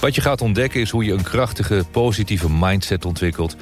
[0.00, 3.56] Wat je gaat ontdekken is hoe je een krachtige, positieve mindset ontwikkelt.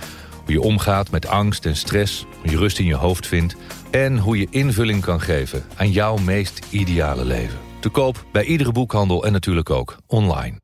[0.44, 3.56] Hoe je omgaat met angst en stress, hoe je rust in je hoofd vindt...
[3.90, 7.58] en hoe je invulling kan geven aan jouw meest ideale leven.
[7.80, 10.60] Te koop bij iedere boekhandel en natuurlijk ook online.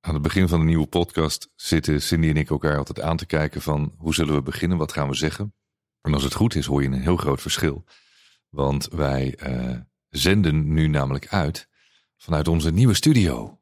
[0.00, 3.26] Aan het begin van een nieuwe podcast zitten Cindy en ik elkaar altijd aan te
[3.26, 3.94] kijken van...
[3.96, 5.54] hoe zullen we beginnen, wat gaan we zeggen?
[6.00, 7.84] En als het goed is hoor je een heel groot verschil.
[8.48, 9.76] Want wij uh,
[10.08, 11.68] zenden nu namelijk uit
[12.16, 13.60] vanuit onze nieuwe studio.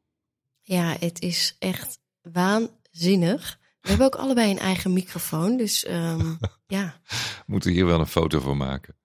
[0.71, 3.59] Ja, het is echt waanzinnig.
[3.81, 6.37] We hebben ook allebei een eigen microfoon, dus um,
[6.77, 7.01] ja.
[7.45, 8.97] Moeten hier wel een foto van maken.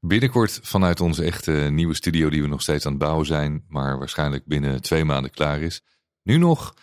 [0.00, 3.98] Binnenkort vanuit onze echte nieuwe studio die we nog steeds aan het bouwen zijn, maar
[3.98, 5.82] waarschijnlijk binnen twee maanden klaar is.
[6.22, 6.74] Nu nog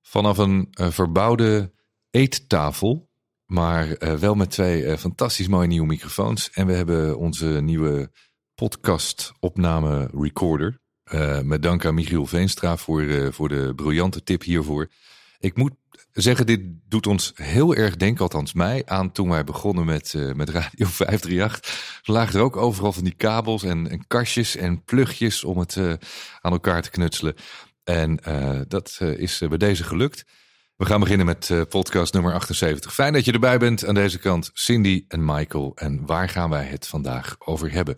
[0.00, 1.72] vanaf een uh, verbouwde
[2.10, 3.10] eettafel,
[3.46, 6.50] maar uh, wel met twee uh, fantastisch mooie nieuwe microfoons.
[6.50, 8.12] En we hebben onze nieuwe
[8.54, 10.81] podcast opname recorder.
[11.10, 14.90] Uh, met dank aan Michiel Veenstra voor, uh, voor de briljante tip hiervoor.
[15.38, 15.72] Ik moet
[16.12, 20.32] zeggen, dit doet ons heel erg denken, althans mij, aan toen wij begonnen met, uh,
[20.32, 22.00] met Radio 538.
[22.04, 25.76] Er lagen er ook overal van die kabels en, en kastjes en plugjes om het
[26.40, 27.34] aan elkaar te knutselen.
[27.84, 28.16] En
[28.68, 30.24] dat is bij deze gelukt.
[30.76, 32.94] We gaan beginnen met podcast nummer 78.
[32.94, 35.72] Fijn dat je erbij bent aan deze kant, Cindy en Michael.
[35.74, 37.96] En waar gaan wij het vandaag over hebben?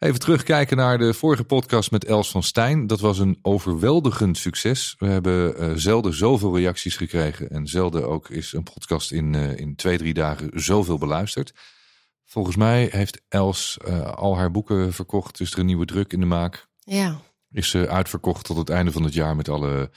[0.00, 2.86] Even terugkijken naar de vorige podcast met Els van Stijn.
[2.86, 4.94] Dat was een overweldigend succes.
[4.98, 7.50] We hebben uh, zelden zoveel reacties gekregen.
[7.50, 11.52] En zelden ook is een podcast in, uh, in twee, drie dagen zoveel beluisterd.
[12.24, 15.40] Volgens mij heeft Els uh, al haar boeken verkocht.
[15.40, 16.66] Is er een nieuwe druk in de maak?
[16.78, 17.20] Ja.
[17.50, 19.90] Is ze uitverkocht tot het einde van het jaar met alle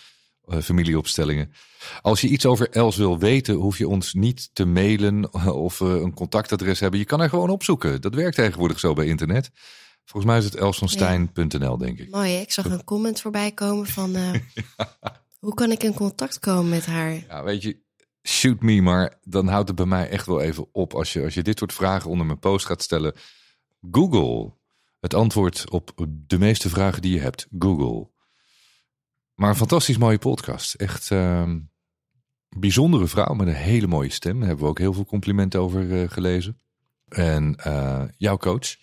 [0.62, 1.53] familieopstellingen.
[2.02, 6.14] Als je iets over Els wil weten, hoef je ons niet te mailen of een
[6.14, 7.00] contactadres hebben.
[7.00, 8.02] Je kan er gewoon opzoeken.
[8.02, 9.52] Dat werkt tegenwoordig zo bij internet.
[10.06, 11.75] Volgens mij is het elsvanstein.nl, ja.
[11.75, 12.09] denk ik.
[12.09, 14.16] Mooi, ik zag een comment voorbij komen van...
[14.16, 14.97] Uh, ja.
[15.40, 17.12] Hoe kan ik in contact komen met haar?
[17.28, 17.81] Ja, weet je,
[18.28, 20.94] shoot me, maar dan houdt het bij mij echt wel even op.
[20.94, 23.14] Als je, als je dit soort vragen onder mijn post gaat stellen...
[23.91, 24.53] Google.
[25.00, 27.47] Het antwoord op de meeste vragen die je hebt.
[27.59, 28.09] Google.
[29.35, 30.74] Maar een fantastisch mooie podcast.
[30.74, 31.50] Echt uh,
[32.50, 34.38] bijzondere vrouw met een hele mooie stem.
[34.38, 36.59] Daar hebben we ook heel veel complimenten over uh, gelezen.
[37.08, 38.75] En uh, jouw coach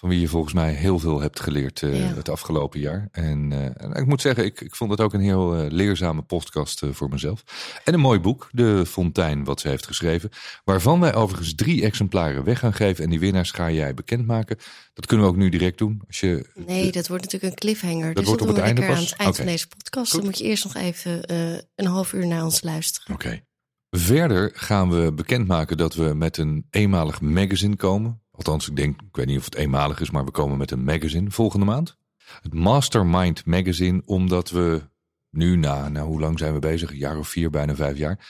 [0.00, 2.14] van wie je volgens mij heel veel hebt geleerd uh, ja.
[2.14, 3.08] het afgelopen jaar.
[3.12, 6.22] En, uh, en, ik moet zeggen, ik, ik vond het ook een heel uh, leerzame
[6.22, 7.44] podcast voor mezelf.
[7.84, 10.30] En een mooi boek, De Fontein, wat ze heeft geschreven.
[10.64, 13.04] Waarvan wij overigens drie exemplaren weg gaan geven.
[13.04, 14.56] En die winnaars ga jij bekendmaken.
[14.94, 16.02] Dat kunnen we ook nu direct doen.
[16.06, 18.06] Als je, nee, dat wordt natuurlijk een cliffhanger.
[18.06, 18.96] Dat dus wordt dat op het einde pas?
[18.96, 19.44] aan het eind okay.
[19.44, 20.12] van deze podcast.
[20.12, 21.32] Dan moet je eerst nog even
[21.74, 23.14] een half uur naar ons luisteren.
[23.14, 23.26] Oké.
[23.26, 23.44] Okay.
[23.90, 28.22] Verder gaan we bekendmaken dat we met een eenmalig magazine komen.
[28.40, 30.84] Althans, ik denk, ik weet niet of het eenmalig is, maar we komen met een
[30.84, 31.96] magazine volgende maand.
[32.42, 34.88] Het Mastermind Magazine, omdat we
[35.30, 36.90] nu, na, nou, hoe lang zijn we bezig?
[36.90, 38.28] Een jaar of vier, bijna vijf jaar.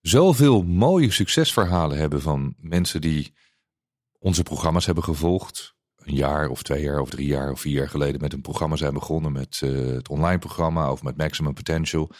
[0.00, 3.34] Zoveel mooie succesverhalen hebben van mensen die
[4.18, 5.74] onze programma's hebben gevolgd.
[5.96, 8.76] Een jaar of twee jaar of drie jaar of vier jaar geleden met een programma
[8.76, 9.32] zijn begonnen.
[9.32, 12.10] Met uh, het online programma of met Maximum Potential.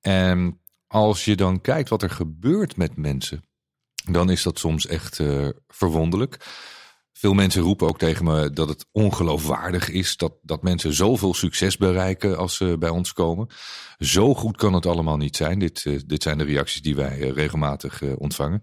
[0.00, 3.47] En als je dan kijkt wat er gebeurt met mensen
[4.04, 6.46] dan is dat soms echt uh, verwonderlijk.
[7.12, 11.76] Veel mensen roepen ook tegen me dat het ongeloofwaardig is dat, dat mensen zoveel succes
[11.76, 13.48] bereiken als ze bij ons komen.
[13.98, 15.58] Zo goed kan het allemaal niet zijn.
[15.58, 18.60] Dit, uh, dit zijn de reacties die wij uh, regelmatig ontvangen.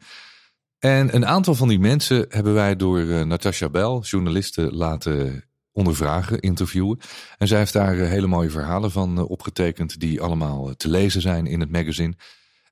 [0.79, 6.99] En een aantal van die mensen hebben wij door Natasha Bell, journaliste, laten ondervragen, interviewen.
[7.37, 11.59] En zij heeft daar hele mooie verhalen van opgetekend, die allemaal te lezen zijn in
[11.59, 12.13] het magazine.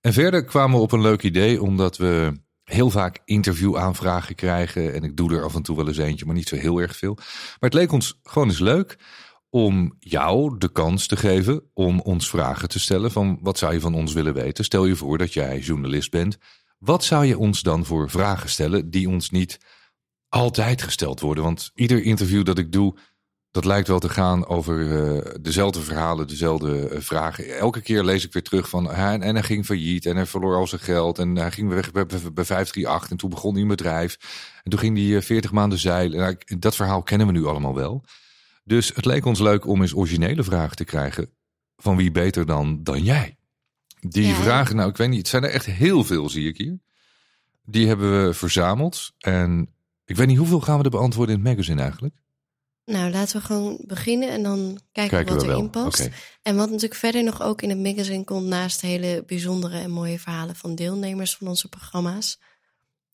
[0.02, 2.42] En verder kwamen we op een leuk idee, omdat we
[2.74, 4.94] heel vaak interviewaanvragen krijgen.
[4.94, 6.96] En ik doe er af en toe wel eens eentje, maar niet zo heel erg
[6.96, 7.14] veel.
[7.16, 8.98] Maar het leek ons gewoon eens leuk
[9.50, 13.80] om jou de kans te geven om ons vragen te stellen van wat zou je
[13.80, 14.64] van ons willen weten?
[14.64, 16.38] Stel je voor dat jij journalist bent.
[16.78, 19.60] Wat zou je ons dan voor vragen stellen die ons niet
[20.30, 21.44] altijd gesteld worden?
[21.44, 22.98] Want ieder interview dat ik doe,
[23.54, 27.58] dat lijkt wel te gaan over uh, dezelfde verhalen, dezelfde uh, vragen.
[27.58, 30.56] Elke keer lees ik weer terug van hij, en hij ging failliet en hij verloor
[30.56, 33.62] al zijn geld en hij ging weg bij, bij, bij 538 en toen begon hij
[33.62, 34.18] een bedrijf
[34.64, 36.20] en toen ging hij uh, 40 maanden zeilen.
[36.20, 38.04] Nou, dat verhaal kennen we nu allemaal wel.
[38.64, 41.30] Dus het leek ons leuk om eens originele vragen te krijgen
[41.78, 43.38] van wie beter dan, dan jij?
[44.00, 44.36] Die Ja.
[44.36, 46.80] vragen, nou ik weet niet, het zijn er echt heel veel zie ik hier.
[47.66, 49.12] Die hebben we verzameld.
[49.20, 49.74] En
[50.06, 52.16] ik weet niet hoeveel gaan we er beantwoorden in het magazine eigenlijk?
[52.86, 56.10] Nou, laten we gewoon beginnen en dan kijken, Kijken wat erin past.
[56.42, 60.20] En wat natuurlijk verder nog ook in het magazine komt, naast hele bijzondere en mooie
[60.20, 62.40] verhalen van deelnemers van onze programma's.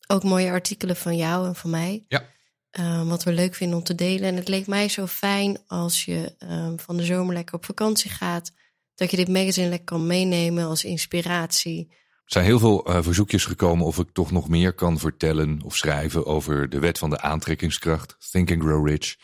[0.08, 2.06] Ook mooie artikelen van jou en van mij.
[2.08, 2.26] Ja.
[2.70, 4.30] Eh, wat we leuk vinden om te delen.
[4.30, 8.10] En het leek mij zo fijn als je eh, van de zomer lekker op vakantie
[8.10, 8.52] gaat.
[8.96, 11.88] Dat je dit magazine lekker kan meenemen als inspiratie.
[11.90, 15.76] Er zijn heel veel eh, verzoekjes gekomen of ik toch nog meer kan vertellen of
[15.76, 19.16] schrijven over de wet van de aantrekkingskracht, Think and Grow Rich,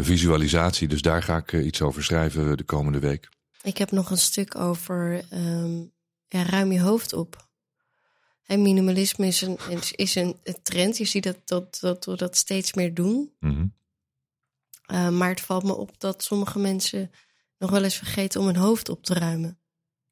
[0.00, 0.88] visualisatie.
[0.88, 3.28] Dus daar ga ik eh, iets over schrijven de komende week.
[3.62, 5.76] Ik heb nog een stuk over ehm,
[6.28, 7.46] ja, ruim je hoofd op.
[8.44, 9.58] En minimalisme is een,
[9.96, 10.96] is- een trend.
[10.98, 13.32] Je ziet dat, dat, dat we dat steeds meer doen.
[13.40, 13.66] Mhm.
[14.92, 17.10] Uh, maar het valt me op dat sommige mensen
[17.58, 19.58] nog wel eens vergeten om hun hoofd op te ruimen.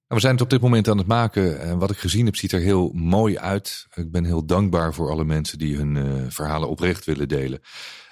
[0.09, 1.61] Nou, we zijn het op dit moment aan het maken.
[1.61, 3.87] En wat ik gezien heb, ziet er heel mooi uit.
[3.95, 7.61] Ik ben heel dankbaar voor alle mensen die hun eh, verhalen oprecht willen delen.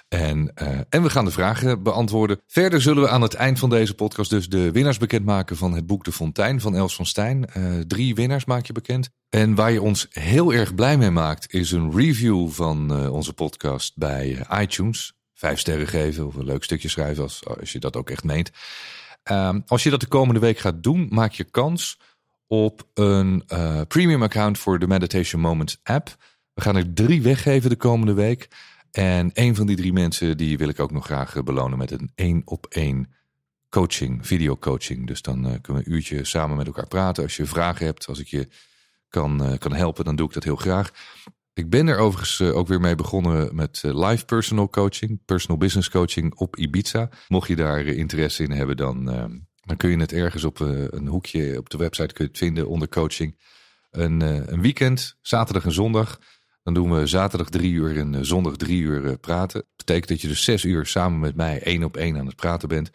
[0.07, 2.41] En, eh, en we gaan de vragen beantwoorden.
[2.47, 5.85] Verder zullen we aan het eind van deze podcast dus de winnaars bekendmaken van het
[5.85, 7.45] boek De Fontein van Els van Stijn.
[7.45, 9.09] Eh, drie winnaars maak je bekend.
[9.29, 13.33] En waar je ons heel erg blij mee maakt, is een review van eh, onze
[13.33, 15.13] podcast bij iTunes.
[15.33, 18.51] Vijf sterren geven of een leuk stukje schrijven als, als je dat ook echt meent.
[19.31, 21.99] Um, als je dat de komende week gaat doen, maak je kans
[22.47, 23.43] op een
[23.87, 26.15] premium account voor de Meditation Moments app.
[26.53, 28.47] We gaan er drie weggeven de komende week.
[28.95, 32.11] En een van die drie mensen die wil ik ook nog graag belonen met een
[32.15, 33.13] één op één
[33.69, 35.07] coaching, video coaching.
[35.07, 37.23] Dus dan uh, kunnen we een uurtje samen met elkaar praten.
[37.23, 38.47] Als je vragen hebt, als ik je
[39.09, 40.91] kan, uh, kan helpen, dan doe ik dat heel graag.
[41.53, 46.35] Ik ben er overigens ook weer mee begonnen met live personal coaching, personal business coaching
[46.35, 47.09] op Ibiza.
[47.27, 49.05] Mocht je daar interesse in hebben, dan,
[49.61, 52.67] dan kun je het ergens op een hoekje op de website kun je het vinden
[52.67, 53.39] onder coaching.
[53.91, 54.21] Een,
[54.53, 56.19] een weekend, zaterdag en zondag.
[56.65, 59.61] Dan doen we zaterdag drie uur en uh, zondag drie uur praten.
[59.61, 62.35] Dat betekent dat je dus zes uur samen met mij één op één aan het
[62.35, 62.89] praten bent.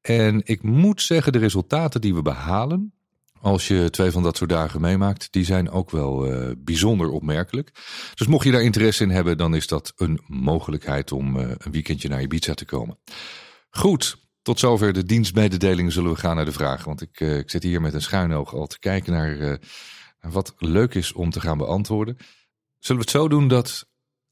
[0.00, 2.94] En ik moet zeggen, de resultaten die we behalen,
[3.40, 7.70] als je twee van dat soort dagen meemaakt, die zijn ook wel uh, bijzonder opmerkelijk.
[8.14, 12.08] Dus mocht je daar interesse in hebben, dan is dat een mogelijkheid om een weekendje
[12.08, 12.98] naar Ibiza te komen.
[13.70, 16.86] Goed, tot zover de dienstmededelingen zullen we gaan naar de vragen.
[16.86, 19.58] Want ik, ik zit hier met een schuin oog al te kijken naar
[20.20, 22.16] wat leuk is om te gaan beantwoorden.
[22.84, 23.86] Zullen we het zo doen dat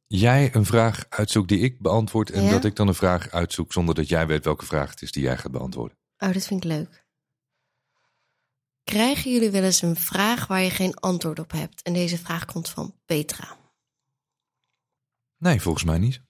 [0.06, 2.50] jij een vraag uitzoekt die ik beantwoord en Ja.
[2.50, 5.22] dat ik dan een vraag uitzoek zonder dat jij weet welke vraag het is die
[5.22, 5.99] jij gaat beantwoorden?
[6.19, 7.06] Oh, dat vind ik leuk.
[8.84, 11.82] Krijgen jullie wel eens een vraag waar je geen antwoord op hebt?
[11.82, 13.56] En deze vraag komt van Petra.
[15.37, 16.22] Nee, volgens mij niet.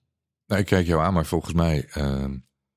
[0.46, 2.26] Nou, ik kijk jou aan, maar volgens mij uh,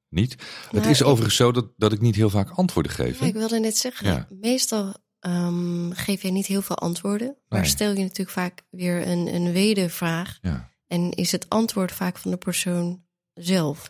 [0.09, 0.31] niet.
[0.31, 3.19] het Nou, is ik- overigens zo dat, dat ik niet heel vaak antwoorden geef.
[3.19, 4.27] Ja, ik wilde net zeggen, Ja.
[4.30, 4.94] meestal
[5.25, 7.36] ehm, geef je niet heel veel antwoorden.
[7.48, 10.38] Maar stel je natuurlijk vaak weer een, een wedervraag.
[10.42, 10.69] Ja.
[10.88, 13.88] En is het antwoord vaak van de persoon zelf.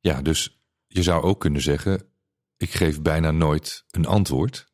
[0.00, 2.02] ja, dus je zou ook kunnen zeggen:
[2.56, 4.72] ik geef bijna nooit een antwoord.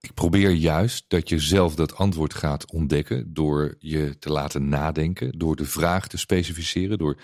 [0.00, 5.38] Ik probeer juist dat je zelf dat antwoord gaat ontdekken door je te laten nadenken,
[5.38, 7.22] door de vraag te specificeren, door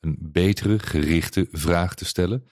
[0.00, 2.48] een betere, gerichte vraag te stellen,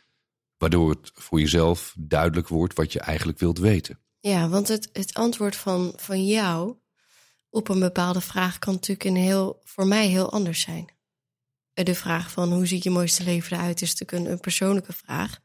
[0.57, 3.99] waardoor het voor jezelf duidelijk wordt wat je eigenlijk wilt weten.
[4.29, 6.77] Ja, want het, het antwoord van, van jou
[7.51, 10.95] op een bepaalde vraag kan natuurlijk een heel, voor mij heel anders zijn.
[11.73, 15.31] De vraag van hoe ziet je mooiste leven eruit is natuurlijk een, een persoonlijke vraag.
[15.31, 15.41] Dat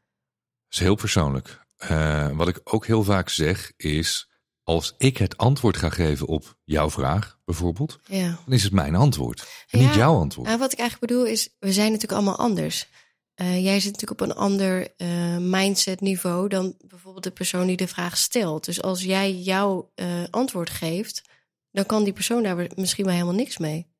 [0.68, 1.60] is heel persoonlijk.
[1.76, 4.28] Eh, wat ik ook heel vaak zeg is:
[4.62, 8.38] als ik het antwoord ga geven op jouw vraag, bijvoorbeeld, Ja.
[8.44, 9.46] dan is het mijn antwoord.
[9.70, 9.86] En Ja.
[9.86, 10.46] niet jouw antwoord.
[10.48, 12.88] Nou, wat ik eigenlijk bedoel is, we zijn natuurlijk allemaal anders.
[13.34, 17.76] Eh, jij zit natuurlijk op een ander eh, mindset niveau dan bijvoorbeeld de persoon die
[17.76, 18.64] de vraag stelt.
[18.64, 21.22] Dus als jij jouw eh, antwoord geeft,
[21.70, 23.90] dan kan die persoon daar misschien wel helemaal niks mee.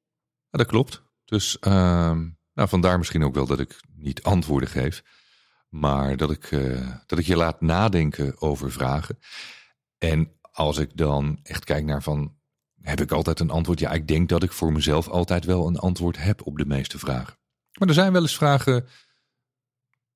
[0.51, 1.03] Ja, dat klopt.
[1.25, 5.03] Dus ehm, nou, vandaar misschien ook wel dat ik niet antwoorden geef,
[5.69, 6.51] maar dat ik,
[7.07, 9.19] dat ik je laat nadenken over vragen.
[9.99, 12.37] En als ik dan echt kijk naar van,
[12.81, 13.79] heb ik altijd een antwoord?
[13.79, 16.99] Ja, ik denk dat ik voor mezelf altijd wel een antwoord heb op de meeste
[16.99, 17.37] vragen.
[17.79, 18.87] Maar er zijn wel eens vragen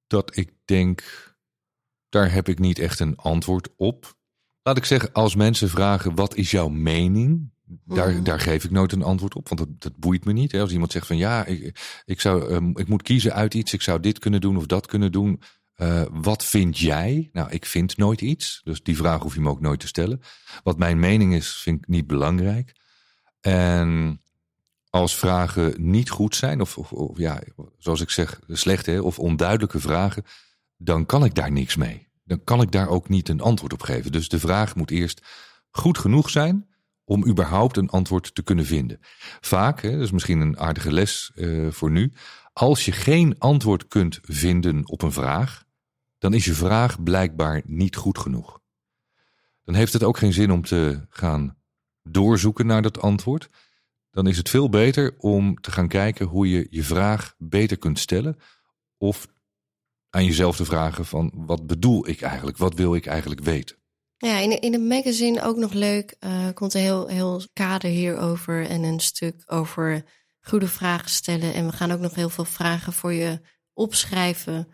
[0.07, 1.03] dat ik denk,
[2.09, 4.17] daar heb ik niet echt een antwoord op.
[4.63, 7.55] Laat ik zeggen, als mensen vragen, wat is jouw mening?
[7.85, 8.23] Daar, Mhm.
[8.23, 10.53] daar geef ik nooit een antwoord op, want dat, dat boeit me niet.
[10.53, 10.61] Hè.
[10.61, 13.83] Als iemand zegt van ja, ik, ik, zou, ehm, ik moet kiezen uit iets, ik
[13.83, 15.43] zou dit kunnen doen of dat kunnen doen.
[15.75, 17.29] Eh, wat vind jij?
[17.33, 20.21] Nou, ik vind nooit iets, dus die vraag hoef je me ook nooit te stellen.
[20.63, 22.73] Wat mijn mening is, vind ik niet belangrijk.
[23.41, 24.21] En
[24.97, 27.43] als vragen niet goed zijn, of, of, of ja,
[27.79, 30.25] zoals ik zeg, slecht of onduidelijke vragen,
[30.77, 32.05] dan kan ik daar niks mee.
[32.25, 34.13] dan kan ik daar ook niet een antwoord op geven.
[34.13, 35.23] Dus de vraag moet eerst
[35.71, 36.69] goed genoeg zijn
[37.05, 38.99] om überhaupt een antwoord te kunnen vinden.
[39.41, 42.13] Vaak, hè, dat is misschien een aardige les uh, voor nu,
[42.53, 45.65] als je geen antwoord kunt vinden op een vraag,
[46.19, 48.61] dan is je vraag blijkbaar niet goed genoeg.
[49.65, 51.57] Dan heeft het ook geen zin om te gaan
[52.03, 53.49] doorzoeken naar dat antwoord.
[54.17, 57.99] Dan is het veel beter om te gaan kijken hoe je je vraag beter kunt
[57.99, 58.37] stellen.
[58.99, 59.27] Of
[60.11, 62.57] aan jezelf te vragen van wat bedoel ik eigenlijk?
[62.57, 63.77] Wat wil ik eigenlijk weten?
[64.17, 66.17] Ja, in, in het magazine ook nog leuk.
[66.21, 70.05] Uh, komt een heel, heel kader hierover en een stuk over
[70.41, 71.55] goede vragen stellen.
[71.55, 73.41] En we gaan ook nog heel veel vragen voor je
[73.73, 74.69] opschrijven.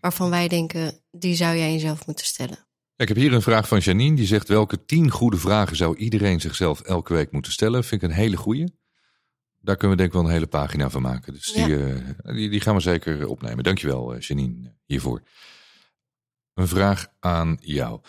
[0.00, 2.58] Waarvan wij denken, die zou jij jezelf moeten stellen.
[2.96, 4.16] Ik heb hier een vraag van Janine.
[4.16, 7.84] Die zegt: Welke tien goede vragen zou iedereen zichzelf elke week moeten stellen?
[7.84, 8.82] Vind ik een hele goede.
[9.64, 11.32] Daar kunnen we denk ik wel een hele pagina van maken.
[11.32, 13.64] Dus die, uh, die, die, gaan we zeker opnemen.
[13.64, 15.22] Dankjewel, uh, Janine, hiervoor.
[16.54, 18.00] Een vraag aan jou.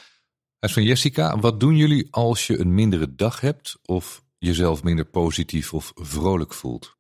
[0.60, 1.40] Hij is van Jessica.
[1.40, 6.54] Wat doen jullie als je een mindere dag hebt of jezelf minder positief of vrolijk
[6.54, 6.98] voelt?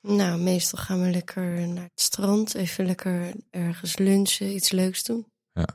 [0.00, 5.26] Nou, meestal gaan we lekker naar het strand, even lekker ergens lunchen, iets leuks doen.
[5.52, 5.68] Ja.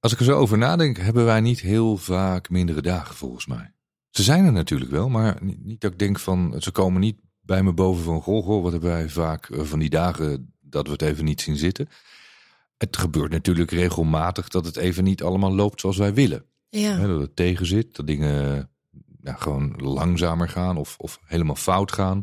[0.00, 3.74] Als ik er zo over nadenk, hebben wij niet heel vaak mindere dagen volgens mij.
[4.16, 7.62] Ze zijn er natuurlijk wel, maar niet, dat ik denk van, ze komen niet bij
[7.62, 10.92] me boven van, goh, goh, wat hebben wij vaak eh, van die dagen dat we
[10.92, 11.88] het even niet zien zitten.
[12.76, 16.44] Het gebeurt natuurlijk regelmatig dat het even niet allemaal loopt zoals wij willen.
[16.68, 17.06] Ja.
[17.06, 18.70] dat het tegen zit, dat dingen
[19.22, 22.18] ja, gewoon langzamer gaan of, of helemaal fout gaan.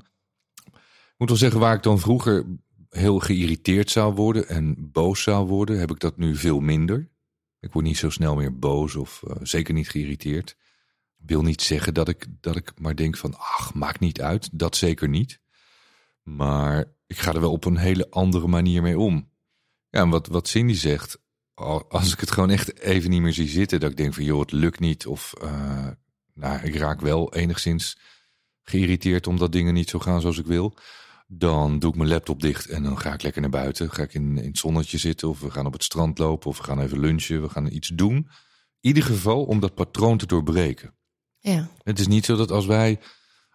[0.66, 2.46] Ik moet wel zeggen, waar ik dan vroeger
[2.90, 7.10] heel geïrriteerd zou worden en boos zou worden, heb ik dat nu veel minder.
[7.60, 10.56] Ik word niet zo snel meer boos of uh, zeker niet geïrriteerd.
[11.26, 14.50] Wil niet zeggen dat ik, dat ik maar denk van, ach, maakt niet uit.
[14.52, 15.40] Dat zeker niet.
[16.24, 19.32] Maar ik ga er wel op een hele andere manier mee om.
[19.90, 21.18] Ja, en wat, wat Cindy zegt,
[21.90, 24.40] als ik het gewoon echt even niet meer zie zitten, dat ik denk van, joh,
[24.40, 25.08] het lukt niet.
[25.08, 25.88] Of, uh,
[26.34, 27.98] nou, ik raak wel enigszins
[28.64, 30.76] geïrriteerd omdat dingen niet zo gaan zoals ik wil.
[31.28, 33.92] Dan doe ik mijn laptop dicht en dan ga ik lekker naar buiten.
[33.92, 36.58] Ga ik in, in het zonnetje zitten of we gaan op het strand lopen of
[36.58, 37.42] we gaan even lunchen.
[37.42, 38.16] We gaan iets doen.
[38.16, 38.28] In
[38.80, 40.94] ieder geval om dat patroon te doorbreken.
[41.44, 41.70] Ja.
[41.84, 43.00] Het is niet zo dat als wij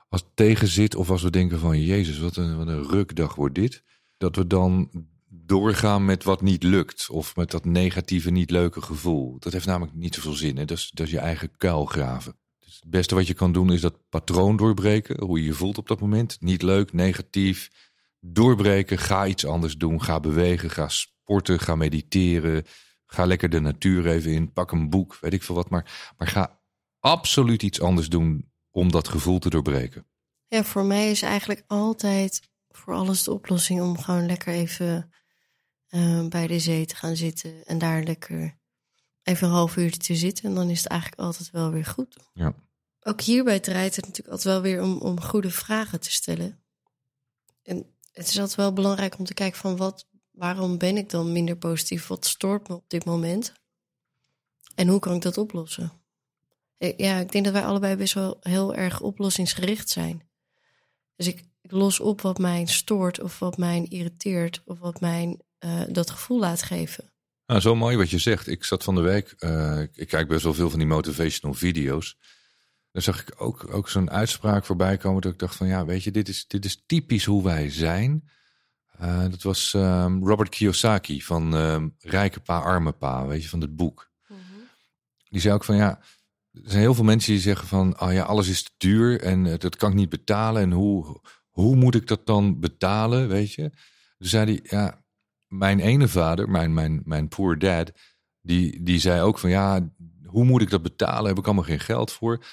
[0.08, 3.82] als tegenzit of als we denken van Jezus, wat een, wat een rukdag wordt dit.
[4.16, 4.90] Dat we dan
[5.28, 9.38] doorgaan met wat niet lukt of met dat negatieve, niet leuke gevoel.
[9.38, 10.56] Dat heeft namelijk niet zoveel zin.
[10.56, 10.64] Hè?
[10.64, 12.36] Dat, is, dat je eigen kuil graven.
[12.58, 15.24] Dus het beste wat je kan doen is dat patroon doorbreken.
[15.24, 16.36] Hoe je je voelt op dat moment.
[16.40, 17.70] Niet leuk, negatief.
[18.20, 20.02] Doorbreken, ga iets anders doen.
[20.02, 22.64] Ga bewegen, ga sporten, ga mediteren.
[23.06, 24.52] Ga lekker de natuur even in.
[24.52, 25.70] Pak een boek, weet ik veel wat.
[25.70, 26.57] Maar, maar ga
[27.00, 30.06] absoluut iets anders doen om dat gevoel te doorbreken.
[30.48, 35.10] Ja, voor mij is eigenlijk altijd voor alles de oplossing om gewoon lekker even
[35.90, 38.58] uh, bij de zee te gaan zitten en daar lekker
[39.22, 40.44] even een half uurtje te zitten.
[40.44, 42.16] En dan is het eigenlijk altijd wel weer goed.
[42.32, 42.54] Ja.
[43.00, 46.62] Ook hierbij draait het natuurlijk altijd wel weer om, om goede vragen te stellen.
[47.62, 47.76] En
[48.12, 51.56] het is altijd wel belangrijk om te kijken van wat, waarom ben ik dan minder
[51.56, 52.06] positief?
[52.06, 53.52] Wat stoort me op dit moment?
[54.74, 55.92] En hoe kan ik dat oplossen?
[56.78, 60.28] Ja, ik denk dat wij allebei best wel heel erg oplossingsgericht zijn.
[61.16, 65.38] Dus ik, ik los op wat mij stoort of wat mij irriteert of wat mij
[65.64, 67.12] uh, dat gevoel laat geven.
[67.46, 68.46] Nou, zo mooi wat je zegt.
[68.46, 72.16] Ik zat van de week, uh, ik kijk best wel veel van die motivational video's.
[72.92, 76.04] Daar zag ik ook, ook zo'n uitspraak voorbij komen dat ik dacht van ja, weet
[76.04, 78.28] je, dit is, dit is typisch hoe wij zijn.
[79.00, 83.60] Uh, dat was um, Robert Kiyosaki van um, Rijke Pa, Arme Pa, weet je, van
[83.60, 84.10] het boek.
[84.26, 84.68] Mm -hmm.
[85.28, 86.00] Die zei ook van ja,
[86.64, 89.58] er zijn heel veel mensen die zeggen van oh ja, alles is te duur en
[89.58, 90.62] dat kan ik niet betalen.
[90.62, 93.70] En hoe, hoe moet ik dat dan betalen, weet je?
[94.18, 95.04] Dus zei hij, ja,
[95.46, 97.92] mijn ene vader, mijn, mijn, mijn poor dad,
[98.40, 99.88] die, die zei ook van ja,
[100.24, 101.28] hoe moet ik dat betalen?
[101.28, 102.44] Heb ik allemaal geen geld voor.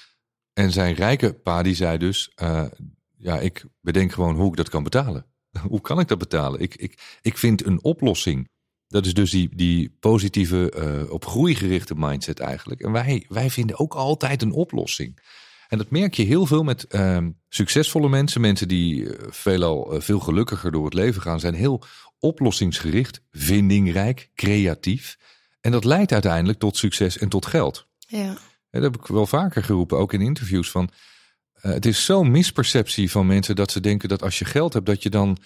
[0.52, 2.64] En zijn rijke pa die zei dus, uh,
[3.16, 5.26] ja, ik bedenk gewoon hoe ik dat kan betalen.
[5.68, 6.60] hoe kan ik dat betalen?
[6.60, 8.48] Ik, ik, ik vind een oplossing.
[8.88, 12.80] Dat is dus die, die positieve, uh, op groei gerichte mindset eigenlijk.
[12.80, 15.18] En wij, wij vinden ook altijd een oplossing.
[15.68, 18.40] En dat merk je heel veel met uh, succesvolle mensen.
[18.40, 21.40] Mensen die veelal uh, veel gelukkiger door het leven gaan.
[21.40, 21.82] Zijn heel
[22.18, 25.18] oplossingsgericht, vindingrijk, creatief.
[25.60, 27.86] En dat leidt uiteindelijk tot succes en tot geld.
[27.98, 28.36] Ja.
[28.70, 30.70] Dat heb ik wel vaker geroepen, ook in interviews.
[30.70, 30.90] Van,
[31.56, 34.86] uh, het is zo'n misperceptie van mensen dat ze denken dat als je geld hebt,
[34.86, 35.38] dat je dan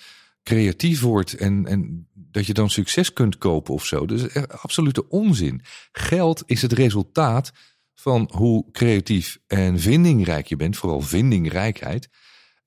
[0.42, 4.06] creatief wordt en, en dat je dan succes kunt kopen of zo.
[4.06, 5.62] Dus absolute onzin.
[5.92, 7.52] Geld is het resultaat
[7.94, 12.08] van hoe creatief en vindingrijk je bent, vooral vindingrijkheid.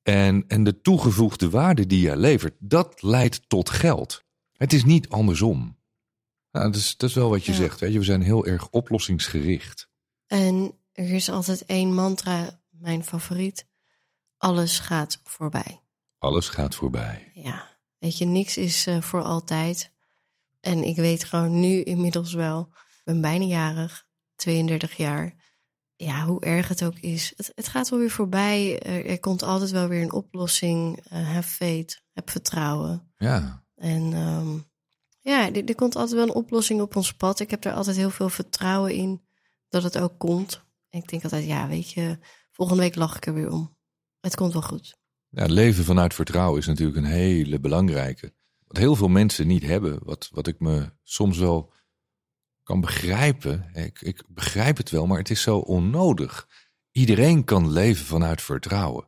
[0.03, 4.23] En, en de toegevoegde waarde die je levert, dat leidt tot geld.
[4.53, 5.77] Het is niet andersom.
[6.51, 7.57] Nou, dat, is, dat is wel wat je Ja.
[7.57, 7.79] zegt.
[7.79, 7.99] Weet je?
[7.99, 9.89] We zijn heel erg oplossingsgericht.
[10.27, 13.65] En er is altijd één mantra, mijn favoriet.
[14.37, 15.82] Alles gaat voorbij.
[16.23, 17.31] Alles gaat voorbij.
[17.33, 19.91] Ja, weet je, niks is eh, voor altijd.
[20.59, 25.35] En ik weet gewoon nu inmiddels wel, ik ben bijna jarig, 32 jaar.
[25.95, 27.33] Ja, hoe erg het ook is.
[27.35, 28.79] Het, het gaat wel weer voorbij.
[28.79, 30.99] Er, er komt altijd wel weer een oplossing.
[31.09, 33.13] Eh have faith, heb vertrouwen.
[33.17, 34.57] Ja, En ehm,
[35.21, 37.39] ja, er, er komt altijd wel een oplossing op ons pad.
[37.39, 39.21] Ik heb er altijd heel veel vertrouwen in
[39.69, 40.63] dat het ook komt.
[40.89, 42.17] En ik denk altijd, ja, weet je,
[42.51, 43.77] volgende week lach ik er weer om.
[44.19, 45.01] Het komt wel goed.
[45.35, 48.33] Ja, leven vanuit vertrouwen is natuurlijk een hele belangrijke.
[48.67, 49.99] Wat heel veel mensen niet hebben.
[50.03, 51.73] Wat, wat ik me soms wel
[52.63, 53.69] kan begrijpen.
[53.73, 56.47] Ik, ik begrijp het wel, maar het is zo onnodig.
[56.91, 59.07] Iedereen kan leven vanuit vertrouwen.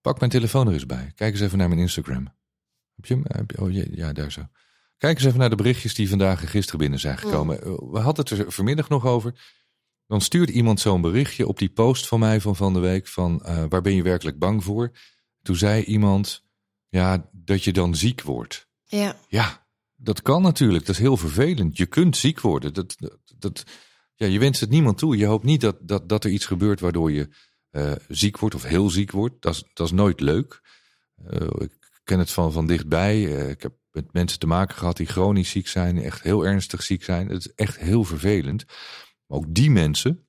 [0.00, 1.12] Pak mijn telefoon er eens bij.
[1.14, 2.34] Kijk eens even naar mijn Instagram.
[2.94, 3.46] Heb je hem?
[3.58, 4.48] Oh, ja, ja, daar zo.
[4.96, 7.62] Kijk eens even naar de berichtjes die vandaag en gisteren binnen zijn gekomen.
[7.62, 9.58] Eh, We hadden het er vanmiddag nog over.
[10.06, 13.44] Dan stuurt iemand zo'n berichtje op die post van mij van van de week van
[13.44, 14.92] eh, waar ben je werkelijk bang voor?
[15.42, 16.44] Toen zei iemand
[16.88, 18.68] ja dat je dan ziek wordt.
[18.84, 19.66] Ja, Ja,
[19.96, 20.86] dat kan natuurlijk.
[20.86, 21.76] Dat is heel vervelend.
[21.76, 22.74] Je kunt ziek worden.
[22.74, 23.64] Dat, dat, dat,
[24.14, 25.16] ja, je wenst het niemand toe.
[25.16, 27.28] Je hoopt niet dat, dat, dat er iets gebeurt waardoor je
[27.70, 29.42] eh, ziek wordt of heel ziek wordt.
[29.42, 30.60] Dat is, dat is nooit leuk.
[31.24, 33.36] Eh, ik ken het van, van dichtbij.
[33.36, 36.82] Eh, ik heb met mensen te maken gehad die chronisch ziek zijn, echt heel ernstig
[36.82, 37.28] ziek zijn.
[37.28, 38.64] Het is echt heel vervelend.
[39.26, 40.28] Maar ook die mensen,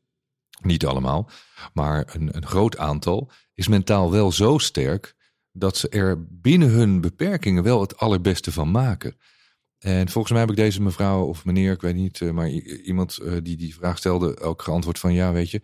[0.63, 1.29] niet allemaal,
[1.73, 5.15] maar een, een groot aantal, is mentaal wel zo sterk
[5.51, 9.15] dat ze er binnen hun beperkingen wel het allerbeste van maken.
[9.79, 13.17] En volgens mij heb ik deze mevrouw of meneer, ik weet niet, eh, maar iemand
[13.17, 15.61] eh, die die vraag stelde ook geantwoord van ja, weet je,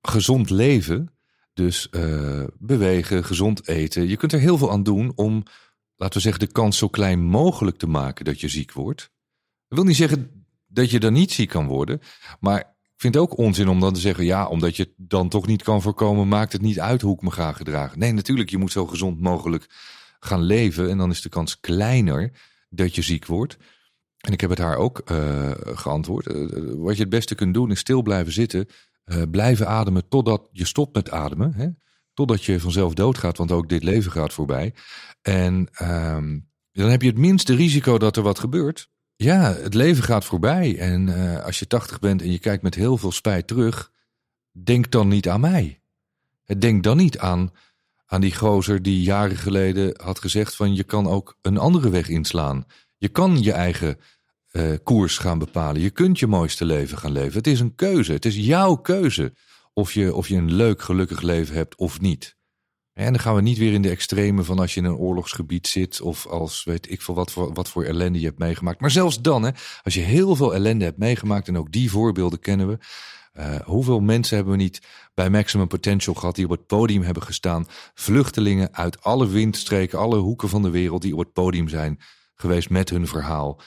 [0.00, 1.14] gezond leven,
[1.52, 4.08] dus eh, bewegen, gezond eten.
[4.08, 5.42] Je kunt er heel veel aan doen om,
[5.96, 9.00] laten we zeggen, de kans zo klein mogelijk te maken dat je ziek wordt.
[9.68, 12.00] Dat wil niet zeggen dat je dan niet ziek kan worden,
[12.40, 12.71] maar
[13.02, 15.62] vind het ook onzin om dan te zeggen, ja, omdat je het dan toch niet
[15.62, 17.98] kan voorkomen, maakt het niet uit hoe ik me ga gedragen.
[17.98, 19.66] Nee, natuurlijk, je moet zo gezond mogelijk
[20.20, 22.32] gaan leven en dan is de kans kleiner
[22.68, 23.56] dat je ziek wordt.
[24.18, 26.26] En ik heb het haar ook eh, geantwoord.
[26.26, 28.66] Eh, wat je het beste kunt doen is stil blijven zitten,
[29.04, 31.52] eh, blijven ademen totdat je stopt met ademen.
[31.54, 31.68] Hè?
[32.14, 34.74] Totdat je vanzelf doodgaat, want ook dit leven gaat voorbij.
[35.22, 36.38] En ehm,
[36.72, 38.90] dan heb je het minste risico dat er wat gebeurt.
[39.16, 40.78] Ja, het leven gaat voorbij.
[40.78, 43.92] En eh, als je 80 bent en je kijkt met heel veel spijt terug,
[44.50, 45.80] denk dan niet aan mij.
[46.58, 47.50] Denk dan niet aan,
[48.06, 52.08] aan die gozer die jaren geleden had gezegd van je kan ook een andere weg
[52.08, 52.66] inslaan.
[52.96, 53.98] Je kan je eigen
[54.50, 55.80] eh, koers gaan bepalen.
[55.80, 57.36] Je kunt je mooiste leven gaan leven.
[57.36, 58.12] Het is een keuze.
[58.12, 59.32] Het is jouw keuze
[59.72, 62.36] of je, of je een leuk, gelukkig leven hebt of niet.
[62.94, 65.66] En dan gaan we niet weer in de extreme van als je in een oorlogsgebied
[65.66, 68.80] zit of als weet ik veel wat voor, wat voor ellende je hebt meegemaakt.
[68.80, 69.50] Maar zelfs dan, hè,
[69.82, 72.78] als je heel veel ellende hebt meegemaakt en ook die voorbeelden kennen we.
[73.32, 74.80] eh, hoeveel mensen hebben we niet
[75.14, 77.66] bij Maximum Potential gehad die op het podium hebben gestaan?
[77.94, 81.98] Vluchtelingen uit alle windstreken, alle hoeken van de wereld die op het podium zijn
[82.34, 83.60] geweest met hun verhaal.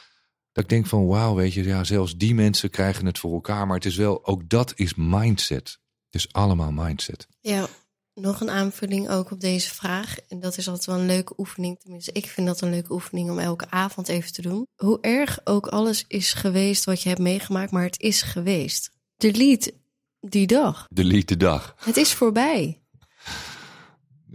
[0.52, 3.68] Dat ik denk van wauw, weet je, ja, zelfs die mensen krijgen het voor elkaar.
[3.68, 5.80] Maar het is wel, ook dat is mindset.
[6.10, 7.28] Het is allemaal mindset.
[7.40, 7.68] Ja,
[8.16, 10.18] nog een aanvulling ook op deze vraag.
[10.28, 11.80] En dat is altijd wel een leuke oefening.
[11.80, 14.68] Tenminste, ik vind dat een leuke oefening om elke avond even te doen.
[14.76, 18.92] Hoe erg ook alles is geweest wat je hebt meegemaakt, maar het is geweest.
[19.18, 19.74] Delete
[20.20, 20.86] die dag.
[20.90, 21.76] Delete de dag.
[21.80, 22.82] Het is voorbij.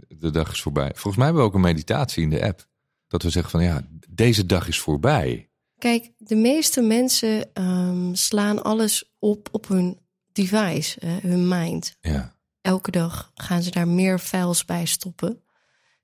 [0.07, 0.91] De dag is voorbij.
[0.93, 2.67] Volgens mij hebben we ook een meditatie in de app.
[3.07, 5.49] Dat we zeggen van ja, deze dag is voorbij.
[5.77, 9.99] Kijk, de meeste mensen ehm, slaan alles op op hun
[10.31, 11.95] device, hun mind.
[11.99, 15.43] Ja, Elke dag gaan ze daar meer files bij stoppen.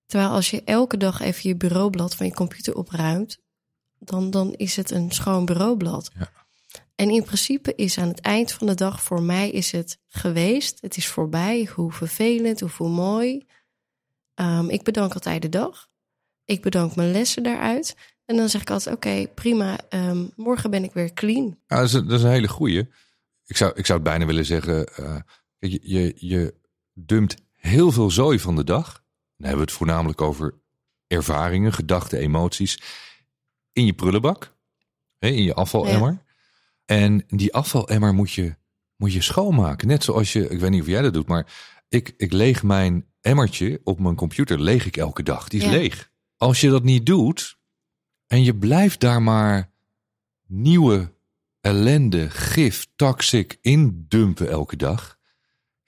[0.05, 3.37] Terwijl als je elke dag even je bureaublad van je computer opruimt,
[3.99, 6.11] dan, dan is het een schoon bureaublad.
[6.19, 6.31] Ja.
[6.95, 10.81] En in principe is aan het eind van de dag voor mij is het geweest.
[10.81, 11.69] Het is voorbij.
[11.73, 13.45] Hoe vervelend, of hoe mooi.
[14.33, 15.87] Ehm, ik bedank altijd de dag.
[16.45, 17.95] Ik bedank mijn lessen daaruit.
[18.25, 19.77] En dan zeg ik altijd, oké, prima.
[19.89, 21.59] ehm, morgen ben ik weer clean.
[21.67, 22.87] Ja, dat, is, een- dat is een hele goeie.
[23.45, 25.19] Ik zou, ik zou het bijna willen zeggen, eh,
[25.59, 26.55] je, je, je
[26.93, 28.93] dumpt heel veel zooi van de dag.
[28.93, 30.53] Dan hebben we het voornamelijk over
[31.07, 32.81] ervaringen, gedachten, emoties.
[33.73, 34.55] In je prullenbak,
[35.17, 36.23] hè, in je afvalemmer.
[36.85, 38.55] En die afvalemmer moet je,
[38.95, 39.87] moet je schoonmaken.
[39.87, 41.53] Net zoals je, ik weet niet of jij dat doet, maar
[41.89, 45.47] ik, ik leeg mijn emmertje op mijn computer, leeg ik elke dag.
[45.47, 45.71] Die is Ja.
[45.71, 46.11] leeg.
[46.37, 47.57] Als je dat niet doet
[48.27, 49.71] en je blijft daar maar
[50.47, 51.13] nieuwe
[51.61, 55.16] ellende, gif, toxic indumpen elke dag.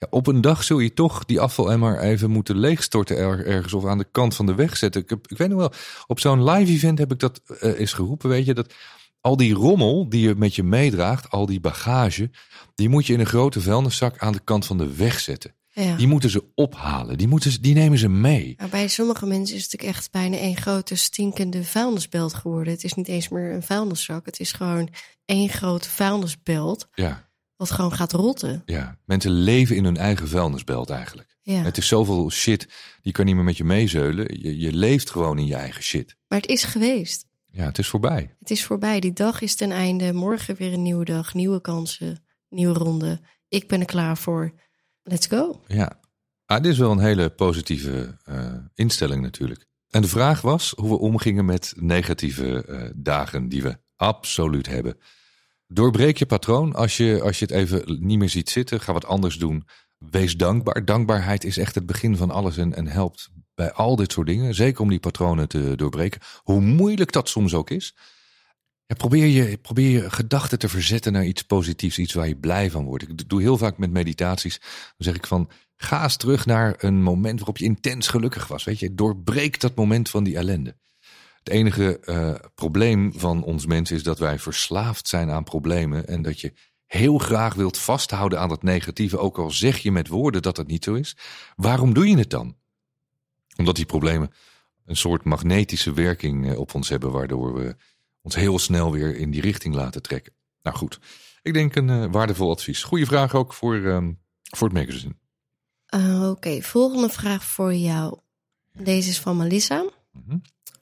[0.00, 3.84] Ja, op een dag zul je toch die afvalemmer even moeten leegstorten er- ergens of
[3.86, 5.02] aan de kant van de weg zetten.
[5.02, 5.72] Ik, heb, ik weet nog wel,
[6.06, 8.74] op zo'n live event heb ik dat eh eens geroepen, weet je, dat
[9.20, 12.30] al die rommel die je met je meedraagt, al die bagage,
[12.74, 15.54] die moet je in een grote vuilniszak aan de kant van de weg zetten.
[15.72, 15.96] Ja.
[15.96, 18.54] Die moeten ze ophalen, die, moeten ze, die nemen ze mee.
[18.58, 22.72] Maar bij sommige mensen is het natuurlijk echt bijna één grote stinkende vuilnisbelt geworden.
[22.72, 24.26] Het is niet eens meer een vuilniszak.
[24.26, 24.88] Het is gewoon
[25.24, 27.28] één grote vuilnisbelt Ja,
[27.60, 28.62] wat gewoon gaat rotten.
[28.66, 28.98] ja.
[29.04, 31.36] Mensen leven in hun eigen vuilnisbelt eigenlijk.
[31.42, 31.62] Ja.
[31.62, 32.68] Het is zoveel shit,
[33.02, 34.40] die kan niet meer met je meezeulen.
[34.42, 36.16] Je, je leeft gewoon in je eigen shit.
[36.28, 37.26] Maar het is geweest.
[37.44, 38.36] Ja, het is voorbij.
[38.38, 39.00] Het is voorbij.
[39.00, 40.12] Die dag is ten einde.
[40.12, 43.20] Morgen weer een nieuwe dag, nieuwe kansen, nieuwe ronde.
[43.48, 44.52] Ik ben er klaar voor.
[45.02, 45.60] Let's go.
[45.66, 46.00] Ja,
[46.44, 49.66] ah, dit is wel een hele positieve eh, instelling natuurlijk.
[49.90, 54.98] En de vraag was hoe we omgingen met negatieve eh, dagen die we absoluut hebben.
[55.72, 58.80] Doorbreek je patroon als je, als je het even niet meer ziet zitten.
[58.80, 59.64] Ga wat anders doen.
[59.98, 60.84] Wees dankbaar.
[60.84, 64.54] Dankbaarheid is echt het begin van alles en, en helpt bij al dit soort dingen.
[64.54, 66.20] Zeker om die patronen te doorbreken.
[66.42, 67.94] Hoe moeilijk dat soms ook is.
[68.86, 72.70] Ja, probeer, je, probeer je gedachten te verzetten naar iets positiefs, iets waar je blij
[72.70, 73.08] van wordt.
[73.08, 74.58] Ik doe heel vaak met meditaties.
[74.58, 78.64] Dan zeg ik van, ga eens terug naar een moment waarop je intens gelukkig was.
[78.64, 80.76] Weet je, doorbreek dat moment van die ellende.
[81.50, 86.06] Het enige eh, probleem van ons mensen is dat wij verslaafd zijn aan problemen.
[86.06, 86.52] En dat je
[86.86, 90.66] heel graag wilt vasthouden aan dat negatieve, ook al zeg je met woorden dat dat
[90.66, 91.16] niet zo is.
[91.56, 92.56] Waarom doe je het dan?
[93.56, 94.30] Omdat die problemen
[94.84, 97.76] een soort magnetische werking eh, op ons hebben, waardoor we
[98.22, 100.32] ons heel snel weer in die richting laten trekken.
[100.62, 100.98] Nou goed,
[101.42, 102.82] ik denk een eh, waardevol advies.
[102.82, 105.14] Goeie vraag ook voor, ehm, voor het magazine.
[105.94, 108.18] Uh, Oké, volgende vraag voor jou.
[108.72, 109.84] Deze is van Melissa.
[110.12, 110.36] Mhm.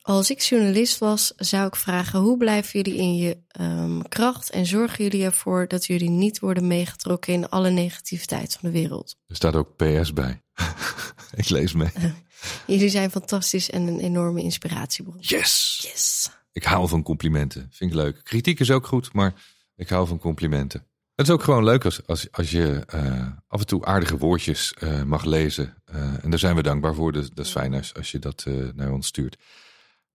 [0.08, 4.66] Als ik journalist was, zou ik vragen: hoe blijven jullie in je ehm, kracht en
[4.66, 9.16] zorgen jullie ervoor dat jullie niet worden meegetrokken in alle negativiteit van de wereld?
[9.26, 10.42] Er staat ook PS bij.
[11.36, 11.90] ik lees mee.
[12.66, 15.16] Jullie zijn fantastisch en een enorme inspiratiebron.
[15.20, 15.78] Yes!
[15.92, 16.30] Yes.
[16.52, 17.68] Ik hou van complimenten.
[17.70, 18.20] Vind ik leuk.
[18.24, 19.34] Kritiek is ook goed, maar
[19.76, 20.86] ik hou van complimenten.
[21.14, 24.74] Het is ook gewoon leuk als, als, als je eh, af en toe aardige woordjes
[24.74, 25.82] eh, mag lezen.
[25.84, 27.12] Eh, en daar zijn we dankbaar voor.
[27.12, 29.36] Dus dat is fijn als, als je dat naar ons stuurt.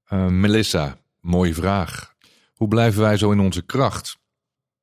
[0.06, 2.16] Eh, Melissa, mooie vraag.
[2.54, 4.18] Hoe blijven wij zo in onze kracht?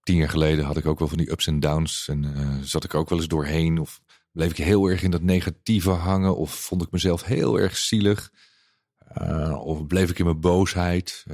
[0.02, 2.08] Tien jaar geleden had ik ook wel van die ups en downs.
[2.08, 3.78] En eh, zat ik ook wel eens doorheen.
[3.78, 4.00] Of
[4.32, 6.36] bleef ik heel erg in dat negatieve hangen.
[6.36, 8.32] Of vond ik mezelf heel erg zielig.
[8.98, 11.24] Eh, of bleef ik in mijn boosheid.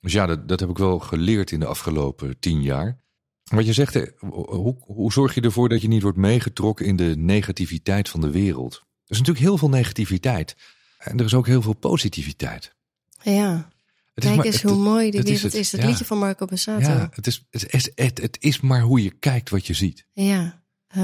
[0.00, 3.00] Dus ja, dat, dat heb ik wel geleerd in de afgelopen tien jaar.
[3.44, 7.14] Wat je zegt, hoe, hoe zorg je ervoor dat je niet wordt meegetrokken in de
[7.16, 8.74] negativiteit van de wereld?
[8.74, 10.56] Er is natuurlijk heel veel negativiteit.
[10.98, 12.74] En er is ook heel veel positiviteit.
[13.22, 13.70] Ja.
[14.14, 15.54] Het Kijk maar- eens het- hoe mooi het wereld het.
[15.54, 15.70] is.
[15.70, 15.86] Ja.
[15.86, 16.80] liedje van Marco Bassato.
[16.80, 17.08] Ja, Ja.
[17.12, 20.06] het is, het, is, het, het is maar hoe je kijkt wat je ziet.
[20.14, 20.50] Eh,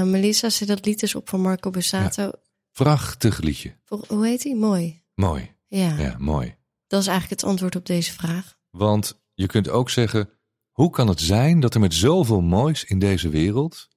[0.03, 2.31] Melissa zet dat lied dus op van Marco Bassato.
[2.71, 3.75] Prachtig liedje.
[4.07, 4.55] Hoe heet hij?
[4.55, 5.03] Mooi.
[5.13, 5.51] Mooi.
[5.67, 5.97] Ja.
[5.97, 6.55] Ja, mooi.
[6.87, 8.57] Dat is eigenlijk het antwoord op deze vraag.
[8.69, 10.29] Want je kunt ook zeggen,
[10.71, 13.87] hoe kan het zijn dat er met zoveel moois in deze wereld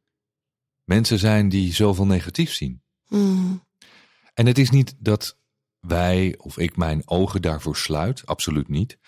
[0.85, 2.83] mensen zijn die zoveel negatief zien?
[3.07, 3.67] Hmm.
[4.35, 5.37] En het is niet dat
[5.89, 8.99] wij of ik mijn ogen daarvoor sluit, absoluut niet.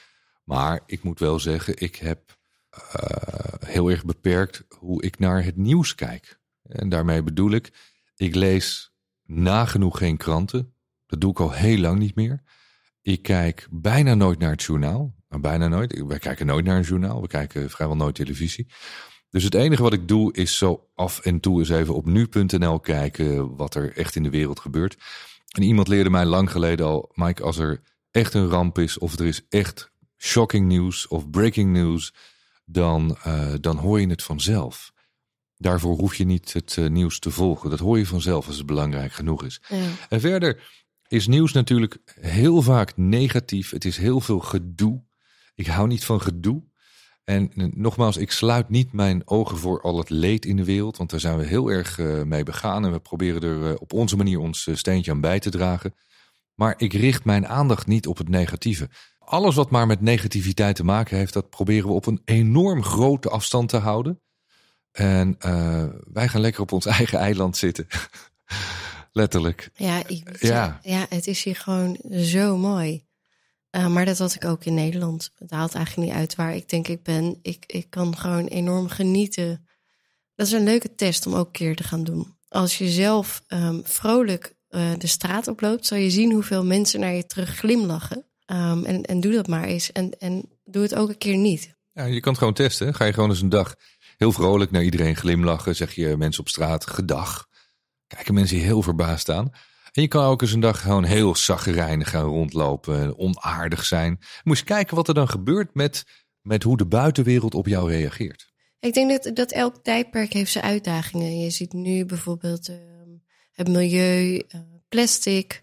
[0.45, 2.39] Maar ik moet wel zeggen, ik heb
[2.71, 6.41] eh, heel erg beperkt hoe ik naar het nieuws kijk.
[6.63, 7.73] En daarmee bedoel ik,
[8.17, 8.93] ik lees
[9.25, 10.75] nagenoeg geen kranten.
[11.07, 12.43] Dat doe ik al heel lang niet meer.
[13.03, 15.15] Ik kijk bijna nooit naar het journaal.
[15.29, 16.03] Nou, bijna nooit.
[16.07, 17.21] Wij kijken nooit naar een journaal.
[17.21, 18.67] We kijken vrijwel nooit televisie.
[19.31, 22.81] Dus het enige wat ik doe is zo af en toe eens even op nu.nl
[22.81, 24.97] kijken wat er echt in de wereld gebeurt.
[25.51, 29.19] En iemand leerde mij lang geleden al, Mike, als er echt een ramp is of
[29.19, 32.15] er is echt shocking nieuws of breaking news,
[32.65, 34.93] dan, eh, dan hoor je het vanzelf.
[35.57, 37.71] Daarvoor hoef je niet het eh, nieuws te volgen.
[37.71, 39.61] Dat hoor je vanzelf als het belangrijk genoeg is.
[39.69, 39.91] Ja.
[40.09, 40.63] En verder
[41.09, 43.71] is nieuws natuurlijk heel vaak negatief.
[43.71, 45.05] Het is heel veel gedoe.
[45.55, 46.63] Ik hou niet van gedoe.
[47.31, 50.97] En eh, nogmaals, ik sluit niet mijn ogen voor al het leed in de wereld.
[50.97, 52.85] Want daar zijn we heel erg eh, mee begaan.
[52.85, 55.95] En we proberen er eh, op onze manier ons steentje aan bij te dragen.
[56.55, 58.89] Maar ik richt mijn aandacht niet op het negatieve.
[59.19, 63.29] Alles wat maar met negativiteit te maken heeft, dat proberen we op een enorm grote
[63.29, 64.21] afstand te houden.
[64.93, 65.37] En
[66.13, 67.87] wij gaan lekker op ons eigen eiland zitten.
[69.13, 69.71] Letterlijk.
[69.75, 70.79] Ja, ik Ja.
[70.83, 73.09] ja, het is hier gewoon zo mooi.
[73.77, 75.31] Uh, maar dat had ik ook in Nederland.
[75.35, 77.39] Het haalt eigenlijk niet uit waar ik denk ik ben.
[77.43, 79.67] Ik, ik kan gewoon enorm genieten.
[80.35, 82.37] Dat is een leuke test om ook een keer te gaan doen.
[82.49, 87.13] Als je zelf um, vrolijk uh, de straat oploopt, zal je zien hoeveel mensen naar
[87.13, 88.25] je terug glimlachen.
[88.47, 89.93] Um, en, en doe dat maar eens.
[89.93, 91.75] En, en doe het ook een keer niet.
[91.93, 92.95] Ja, je kan het gewoon testen.
[92.95, 93.75] Ga je gewoon eens een dag
[94.17, 95.77] heel vrolijk naar iedereen glimlachen.
[95.77, 97.49] Zeg je mensen op straat gedag.
[98.07, 99.53] Kijken mensen heel verbaasd aan.
[99.93, 103.19] En je kan ook eens een dag gewoon heel zaggerijnig gaan rondlopen.
[103.19, 104.19] Onaardig zijn.
[104.45, 106.05] Moet je kijken wat er dan gebeurt met
[106.43, 108.53] met hoe de buitenwereld op jou reageert?
[108.81, 111.39] Ik denk dat, dat elk tijdperk heeft zijn uitdagingen.
[111.39, 112.77] Je ziet nu bijvoorbeeld uh,
[113.53, 115.61] het milieu, uh, plastic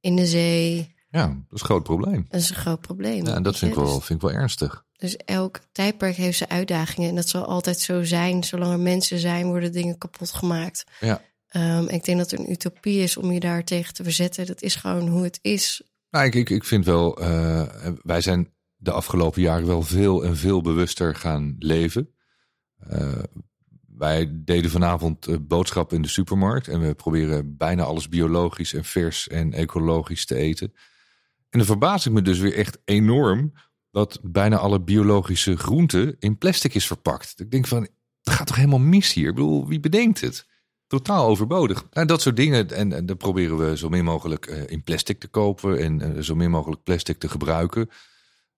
[0.00, 0.94] in de zee.
[1.10, 2.26] Ja, dat is een groot probleem.
[2.28, 3.26] Dat is een groot probleem.
[3.26, 4.84] Ja, en dat vind ik, wel, Dus- vind ik wel ernstig.
[4.96, 7.08] Dus elk tijdperk heeft zijn uitdagingen.
[7.08, 8.44] En dat zal altijd zo zijn.
[8.44, 10.84] Zolang er mensen zijn, worden dingen kapot gemaakt.
[11.00, 11.22] Ja.
[11.56, 14.46] Ehm, ik denk dat het een utopie is om je daar tegen te verzetten.
[14.46, 15.82] Dat is gewoon hoe het is.
[16.10, 20.60] Nou, ik, ik, vind wel, eh, wij zijn de afgelopen jaren wel veel en veel
[20.60, 22.10] bewuster gaan leven.
[22.78, 23.22] Eh,
[23.86, 28.84] wij deden vanavond eh, boodschappen in de supermarkt en we proberen bijna alles biologisch en
[28.84, 30.72] vers en ecologisch te eten.
[31.50, 33.52] En dan verbaas ik me dus weer echt enorm
[33.90, 37.40] dat bijna alle biologische groenten in plastic is verpakt.
[37.40, 37.82] Ik denk van,
[38.22, 39.28] het gaat toch helemaal mis hier?
[39.28, 40.54] Ik bedoel, wie bedenkt het?
[40.86, 41.86] Totaal overbodig.
[41.92, 42.70] Nou, dat soort dingen.
[42.70, 46.34] En, en dan proberen we zo min mogelijk eh, in plastic te kopen en zo
[46.34, 47.90] min mogelijk plastic te gebruiken.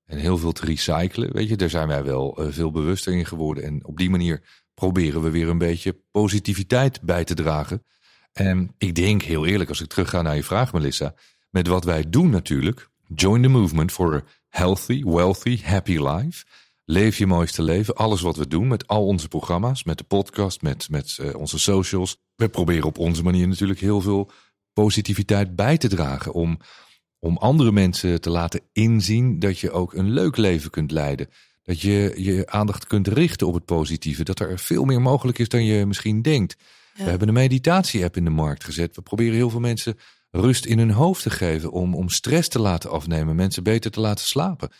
[0.04, 1.32] En heel veel te recyclen.
[1.32, 3.64] Weet je, daar zijn wij wel eh, veel bewuster in geworden.
[3.64, 4.42] En op die manier
[4.74, 7.84] proberen we weer een beetje positiviteit bij te dragen.
[8.32, 11.14] En ik denk heel eerlijk, als ik terugga naar je vraag, Melissa,
[11.50, 12.88] met wat wij doen natuurlijk.
[13.14, 16.44] Join the movement for a healthy, wealthy, happy life.
[16.90, 17.94] Leef je mooiste leven.
[17.94, 21.58] Alles wat we doen met al onze programma's, met de podcast, met, met eh, onze
[21.58, 22.16] socials.
[22.34, 24.30] We proberen op onze manier natuurlijk heel veel
[24.72, 26.32] positiviteit bij te dragen.
[26.32, 26.58] Om,
[27.18, 31.28] om andere mensen te laten inzien dat je ook een leuk leven kunt leiden.
[31.62, 34.24] Dat je je aandacht kunt richten op het positieve.
[34.24, 36.56] Dat er veel meer mogelijk is dan je misschien denkt.
[36.94, 37.04] Ja.
[37.04, 38.96] We hebben een meditatie-app in de markt gezet.
[38.96, 39.98] We proberen heel veel mensen
[40.30, 41.70] rust in hun hoofd te geven.
[41.70, 43.36] Om, om stress te laten afnemen.
[43.36, 44.70] Mensen beter te laten slapen.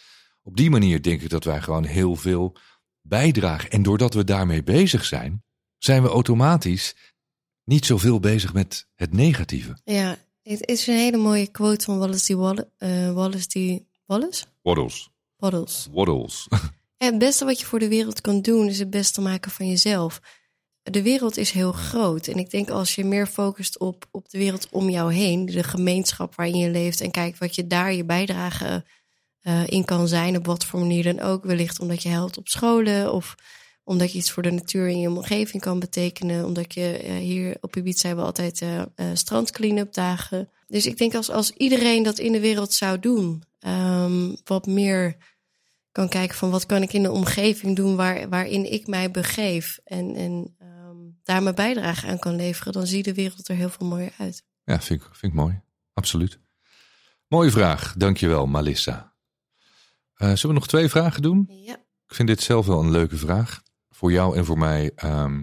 [0.48, 2.56] Op die manier denk ik dat wij gewoon heel veel
[3.00, 3.70] bijdragen.
[3.70, 5.44] En doordat we daarmee bezig zijn,
[5.78, 6.94] zijn we automatisch
[7.64, 9.78] niet zoveel bezig met het negatieve.
[9.84, 12.36] Ja, het is een hele mooie quote van Wallace D.
[12.36, 12.70] Wallace.
[12.78, 13.84] eh, Wallace D.
[14.06, 14.44] Wallace?
[14.62, 15.10] Waddles.
[15.36, 15.88] Waddles.
[15.92, 16.46] Waddles.
[16.96, 19.68] En het beste wat je voor de wereld kan doen, is het beste maken van
[19.68, 20.20] jezelf.
[20.82, 22.26] De wereld is heel groot.
[22.26, 25.62] En ik denk als je meer focust op, op de wereld om jou heen, de
[25.62, 28.84] gemeenschap waarin je leeft, en kijkt wat je daar je bijdrage
[29.48, 31.44] eh, in kan zijn, op wat voor manier dan ook.
[31.44, 33.34] Wellicht omdat je helpt op scholen of
[33.84, 36.44] omdat je iets voor de natuur in je omgeving kan betekenen.
[36.44, 40.48] Omdat je eh, hier op Ibiza hebben we altijd eh eh, strand clean-up dagen.
[40.66, 45.16] Dus ik denk als, als iedereen dat in de wereld zou doen, ehm, wat meer
[45.92, 49.78] kan kijken van wat kan ik in de omgeving doen waar, waarin ik mij begeef.
[49.84, 53.70] En, en ehm, daar mijn bijdrage aan kan leveren, dan zie de wereld er heel
[53.70, 54.44] veel mooier uit.
[54.64, 55.60] Ja, vind ik, vind ik mooi.
[55.94, 56.38] Absoluut.
[57.28, 57.94] Mooie vraag.
[57.96, 59.16] Dankjewel, Malissa.
[60.18, 61.48] Eh zullen we nog twee vragen doen?
[61.48, 61.74] Ja.
[62.06, 63.62] Ik vind dit zelf wel een leuke vraag.
[63.90, 64.92] Voor jou en voor mij.
[64.94, 65.42] Ehm,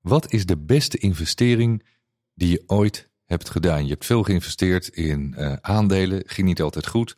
[0.00, 1.88] wat is de beste investering
[2.34, 3.84] die je ooit hebt gedaan?
[3.84, 6.22] Je hebt veel geïnvesteerd in eh, aandelen.
[6.26, 7.16] Ging niet altijd goed.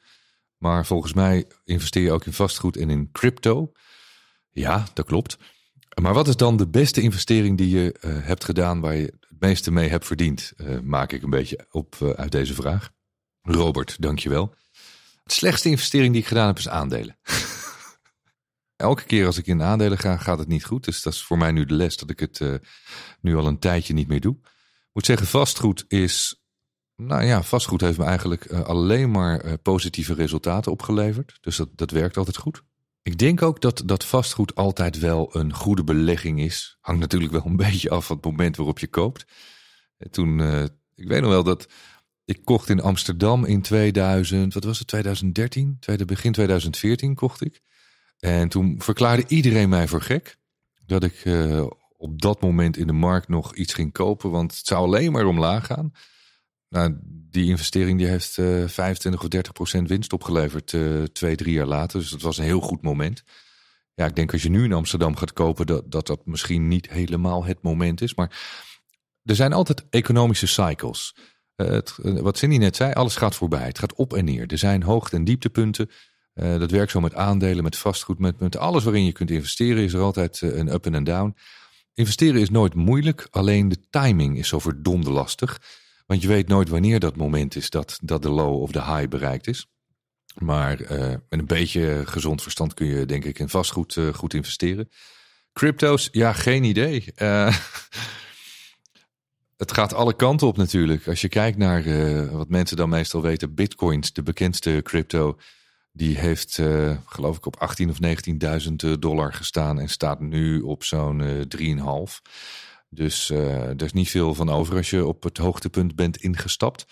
[0.57, 3.73] Maar volgens mij investeer je ook in vastgoed en in crypto.
[4.51, 5.39] Ja, dat klopt.
[6.01, 9.41] Maar wat is dan de beste investering die je eh, hebt gedaan waar je het
[9.41, 10.53] meeste mee hebt verdiend?
[10.83, 12.91] Maak ik een beetje op uit deze vraag.
[13.43, 14.55] Robert, dankjewel.
[15.31, 17.19] De slechtste investering die ik gedaan heb is aandelen.
[18.77, 20.85] Elke keer als ik in aandelen ga, gaat het niet goed.
[20.85, 22.55] Dus dat is voor mij nu de les dat ik het eh,
[23.21, 24.35] nu al een tijdje niet meer doe.
[24.35, 26.43] Ik moet zeggen, vastgoed is.
[26.97, 31.39] Nou ja, vastgoed heeft me eigenlijk eh, alleen maar eh, positieve resultaten opgeleverd.
[31.41, 32.63] Dus dat, dat werkt altijd goed.
[33.03, 36.77] Ik denk ook dat, dat vastgoed altijd wel een goede belegging is.
[36.81, 39.25] Hangt natuurlijk wel een beetje af van het moment waarop je koopt.
[39.97, 40.41] En Toen,
[40.95, 41.69] ik weet nog wel dat
[42.31, 45.77] ik kocht in Amsterdam in 2000, wat was het, 2013?
[45.81, 47.61] Tweede, begin 2014 kocht ik.
[48.19, 50.39] En toen verklaarde iedereen mij voor gek.
[50.87, 51.67] Dat ik eh,
[51.97, 54.31] op dat moment in de markt nog iets ging kopen.
[54.31, 55.93] Want het zou alleen maar omlaag gaan.
[56.69, 61.55] Nou, die investering die heeft eh 25 of 30 procent winst opgeleverd eh, twee, drie
[61.55, 62.01] jaar later.
[62.01, 63.23] Dus dat was een heel goed moment.
[63.95, 66.91] Ja, ik denk als je nu in Amsterdam gaat kopen, dat dat, dat misschien niet
[66.91, 68.15] helemaal het moment is.
[68.15, 68.31] Maar
[69.25, 71.15] er zijn altijd economische cycles.
[71.61, 73.67] Eh, eh, wat Cindy net zei, alles gaat voorbij.
[73.67, 74.47] Het gaat op en neer.
[74.47, 75.91] Er zijn hoogte- en dieptepunten.
[76.33, 79.83] Eh, dat werkt zo met aandelen, met vastgoed, met, met alles waarin je kunt investeren.
[79.83, 81.37] Is er altijd een up en een down.
[81.95, 85.61] Investeren is nooit moeilijk, alleen de timing is zo verdomde lastig.
[86.07, 89.09] Want je weet nooit wanneer dat moment is dat, dat de low of de high
[89.09, 89.67] bereikt is.
[90.39, 90.77] Maar
[91.29, 94.89] met een beetje gezond verstand kun je denk ik in vastgoed goed investeren.
[95.53, 97.05] Crypto's, ja, geen idee.
[99.61, 101.09] Eh, het gaat alle kanten op natuurlijk.
[101.09, 105.39] Als je kijkt naar eh, wat mensen dan meestal weten, bitcoins, de bekendste crypto,
[105.93, 107.99] die heeft eh, geloof ik op 18 of
[108.93, 112.21] 19.000 dollar gestaan en staat nu op zo'n eh 3,5.
[112.89, 116.87] Dus eh, er is niet veel van over als je op het hoogtepunt bent ingestapt.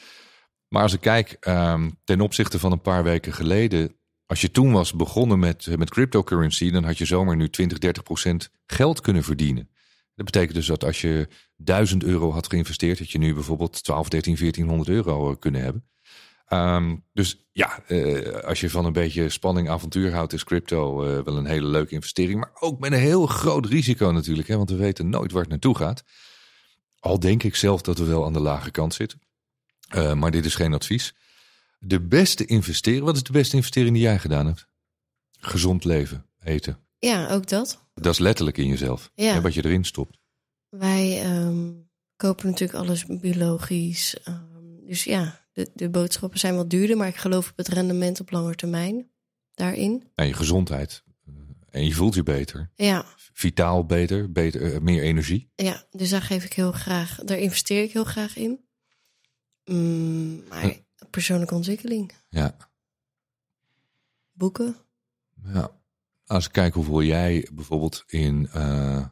[0.69, 3.97] Maar als ik kijk ehm, ten opzichte van een paar weken geleden,
[4.31, 8.03] Als je toen was begonnen met, met cryptocurrency, dan had je zomaar nu 20, 30
[8.03, 9.69] procent geld kunnen verdienen.
[10.19, 14.09] Dat betekent dus dat als je 1000 euro had geïnvesteerd, dat je nu bijvoorbeeld 12,
[14.09, 15.89] 13, 1400 euro eh, kunnen hebben.
[16.47, 21.25] Ehm, dus ja, eh, als je van een beetje spanning, avontuur houdt, is crypto eh,
[21.25, 22.41] wel een hele leuke investering.
[22.41, 25.51] Maar ook met een heel groot risico natuurlijk, hè, want we weten nooit waar het
[25.51, 26.05] naartoe gaat.
[26.99, 29.21] Al denk ik zelf dat we wel aan de lage kant zitten.
[30.15, 31.15] Maar dit is geen advies.
[31.79, 34.69] De beste investering, wat is de beste investering die jij gedaan hebt?
[35.41, 36.88] Gezond leven, eten.
[36.99, 37.87] Ja, ook dat.
[37.95, 39.11] Dat is letterlijk in jezelf.
[39.15, 39.33] Ja.
[39.33, 40.19] Hè, wat je erin stopt.
[40.69, 41.73] Wij ehm,
[42.17, 44.19] kopen natuurlijk alles biologisch.
[44.25, 48.21] ehm, dus ja, de, de boodschappen zijn wat duurder, maar ik geloof op het rendement
[48.21, 49.11] op lange termijn
[49.55, 50.11] daarin.
[50.15, 51.03] En je gezondheid.
[51.27, 51.33] Eh,
[51.71, 52.71] En je voelt je beter.
[52.75, 55.51] Ja, Vitaal beter, beter eh, meer energie.
[55.55, 58.67] ja, dus daar geef ik heel graag, daar investeer ik heel graag in.
[59.65, 60.77] Mm, maar
[61.11, 62.57] persoonlijke ontwikkeling, Ja.
[64.33, 64.77] boeken.
[65.45, 65.77] ja.
[66.29, 69.07] Als ik kijk hoeveel jij bijvoorbeeld in, eh,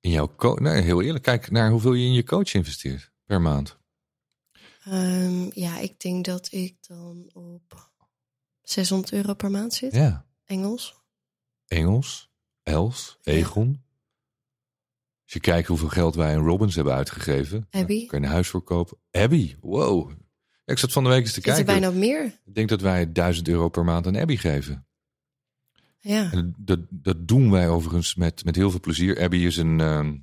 [0.00, 0.58] in jouw coach...
[0.58, 1.24] Nee, heel eerlijk.
[1.24, 3.78] Kijk naar hoeveel je in je coach investeert per maand.
[4.84, 7.90] Ehm, ja, ik denk dat ik dan op
[8.62, 9.94] 600 euro per maand zit.
[9.94, 10.26] Ja.
[10.44, 10.96] Engels.
[11.66, 12.30] Engels,
[12.62, 13.32] Els, Ja.
[13.32, 13.82] Egon.
[15.24, 17.66] Als je kijkt hoeveel geld wij in Robbins hebben uitgegeven.
[17.70, 18.06] Abby.
[18.06, 18.98] Kun je een huis voor kopen.
[19.10, 20.10] Abby, wow.
[20.64, 21.72] Ik zat van de week eens te Zit er kijken.
[21.72, 22.24] bijna op meer.
[22.44, 24.86] Ik denk dat wij 1000 euro per maand aan Abby geven.
[26.00, 29.20] Ja, En dat, dat doen wij overigens met, met heel veel plezier.
[29.22, 30.16] Abby is een ehm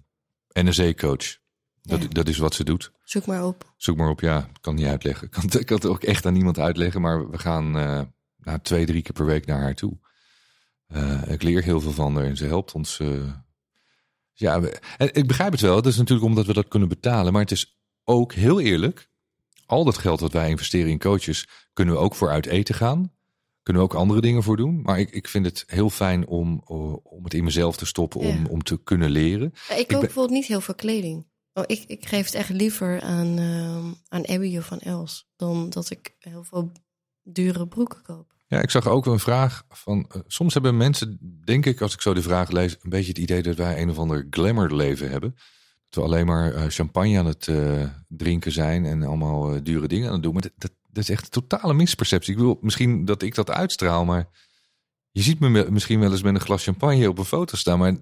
[0.67, 1.38] NSE-coach.
[1.81, 2.07] Dat, Ja.
[2.07, 2.91] dat is wat ze doet.
[3.03, 3.73] zoek maar op.
[3.77, 5.25] Zoek maar op, ja, ik kan niet uitleggen.
[5.25, 7.01] Ik kan, het- ik kan het ook echt aan niemand uitleggen.
[7.01, 8.01] Maar we gaan eh
[8.38, 9.97] nou, twee, drie keer per week naar haar toe.
[10.88, 12.99] Eh, ik leer heel veel van haar en ze helpt ons.
[12.99, 13.31] eh.
[14.33, 15.75] ja, we- en ik begrijp het wel.
[15.75, 17.31] Dat is natuurlijk omdat we dat kunnen betalen.
[17.33, 19.09] Maar het is ook heel eerlijk.
[19.65, 23.13] Al dat geld wat wij investeren in coaches, kunnen we ook voor uit eten gaan.
[23.65, 24.82] Kunnen we ook andere dingen voor doen.
[24.82, 28.19] Maar ik, ik vind het heel fijn om, eh, om het in mezelf te stoppen,
[28.19, 28.43] om, Ja.
[28.49, 29.47] om te kunnen leren.
[29.47, 31.25] Ik koop ben- bijvoorbeeld niet heel veel kleding.
[31.54, 35.28] Oh, ik, ik geef het echt liever aan, ehm, aan Abby of aan Els...
[35.36, 36.71] dan dat ik heel veel
[37.23, 38.34] dure broeken koop.
[38.47, 40.06] Ja, ik zag ook een vraag van.
[40.10, 43.17] eh, soms hebben mensen, denk ik, als ik zo de vraag lees, een beetje het
[43.17, 45.36] idee dat wij een of ander glamour leven hebben.
[45.89, 47.49] Dat we alleen maar eh, champagne aan het
[48.08, 50.34] drinken zijn en allemaal dure dingen aan het doen.
[50.34, 52.31] Maar dat, dat, dat is echt een totale misperceptie.
[52.31, 54.27] Ik bedoel, misschien dat ik dat uitstraal, maar
[55.12, 57.91] je ziet me misschien wel eens met een glas champagne op een foto staan, maar
[57.91, 58.01] het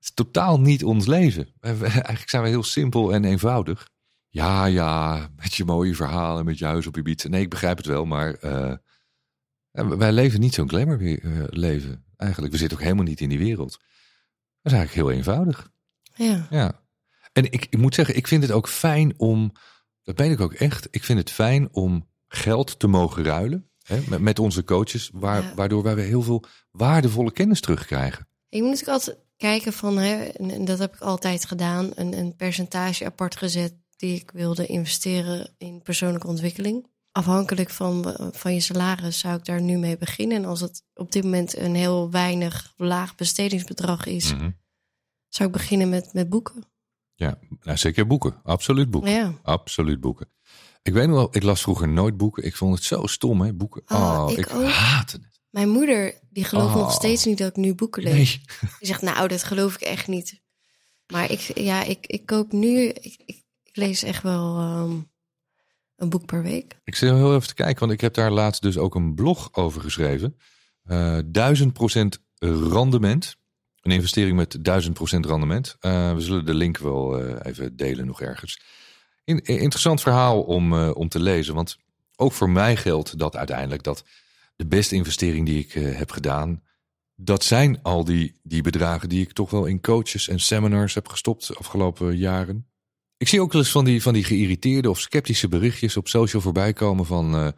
[0.00, 1.48] is totaal niet ons leven.
[1.60, 3.88] Eigenlijk zijn we heel simpel en eenvoudig.
[4.28, 7.28] Ja, ja, met je mooie verhalen, met je huis op je biet.
[7.28, 8.36] Nee, ik begrijp het wel, maar
[9.70, 12.04] ja, wij leven niet zo'n glamour eh, leven.
[12.16, 13.70] Eigenlijk, we zitten ook helemaal niet in die wereld.
[13.70, 15.70] Dat is eigenlijk heel eenvoudig.
[16.14, 16.82] Ja, Ja.
[17.32, 19.52] En ik, ik moet zeggen, ik vind het ook fijn om,
[20.04, 24.00] dat ben ik ook echt, ik vind het fijn om geld te mogen ruilen hè,
[24.08, 25.54] met, met onze coaches, waar, Ja.
[25.54, 28.28] waardoor wij weer heel veel waardevolle kennis terugkrijgen.
[28.48, 29.98] ik moet natuurlijk altijd kijken van...
[29.98, 31.90] Hè, en, en dat heb ik altijd gedaan...
[31.94, 33.74] Een, een percentage apart gezet...
[33.96, 36.86] die ik wilde investeren in persoonlijke ontwikkeling.
[37.12, 40.36] Afhankelijk van, van je salaris zou ik daar nu mee beginnen.
[40.36, 44.34] En als het op dit moment een heel weinig laag bestedingsbedrag is...
[44.34, 44.50] Mhm.
[45.28, 46.72] zou ik beginnen met, met boeken.
[47.14, 48.40] Ja, nou, zeker boeken.
[48.42, 49.10] Absoluut boeken.
[49.10, 49.34] Ja.
[49.42, 50.28] Absoluut boeken.
[50.82, 52.44] Ik weet nog wel, ik las vroeger nooit boeken.
[52.44, 53.82] Ik vond het zo stom, hè, boeken.
[53.86, 55.40] Oh, Oh, ik ik, haatte het.
[55.50, 56.80] Mijn moeder, die gelooft Oh.
[56.80, 58.14] nog steeds niet dat ik nu boeken lees.
[58.60, 58.70] Nee.
[58.78, 60.42] Die zegt, nou, dat geloof ik echt niet.
[61.12, 64.96] Maar ik, ja, ik, ik koop nu, ik, ik, ik lees echt wel ehm,
[65.96, 66.80] een boek per week.
[66.84, 69.54] Ik zit heel even te kijken, want ik heb daar laatst dus ook een blog
[69.54, 70.36] over geschreven.
[70.82, 71.24] Eh 1000%
[72.38, 73.36] rendement.
[73.84, 75.76] Een investering met 1000% rendement.
[75.80, 78.60] Eh, we zullen de link wel eh, even delen nog ergens.
[79.24, 81.54] In, interessant verhaal om, eh, om te lezen.
[81.54, 81.78] Want
[82.16, 84.04] ook voor mij geldt dat uiteindelijk dat
[84.56, 86.62] de beste investering die ik eh, heb gedaan.
[87.16, 91.08] Dat zijn al die, die bedragen die ik toch wel in coaches en seminars heb
[91.08, 92.66] gestopt de afgelopen jaren.
[93.16, 96.42] Ik zie ook wel eens van die, van die geïrriteerde of sceptische berichtjes op social
[96.42, 97.48] voorbij komen van eh,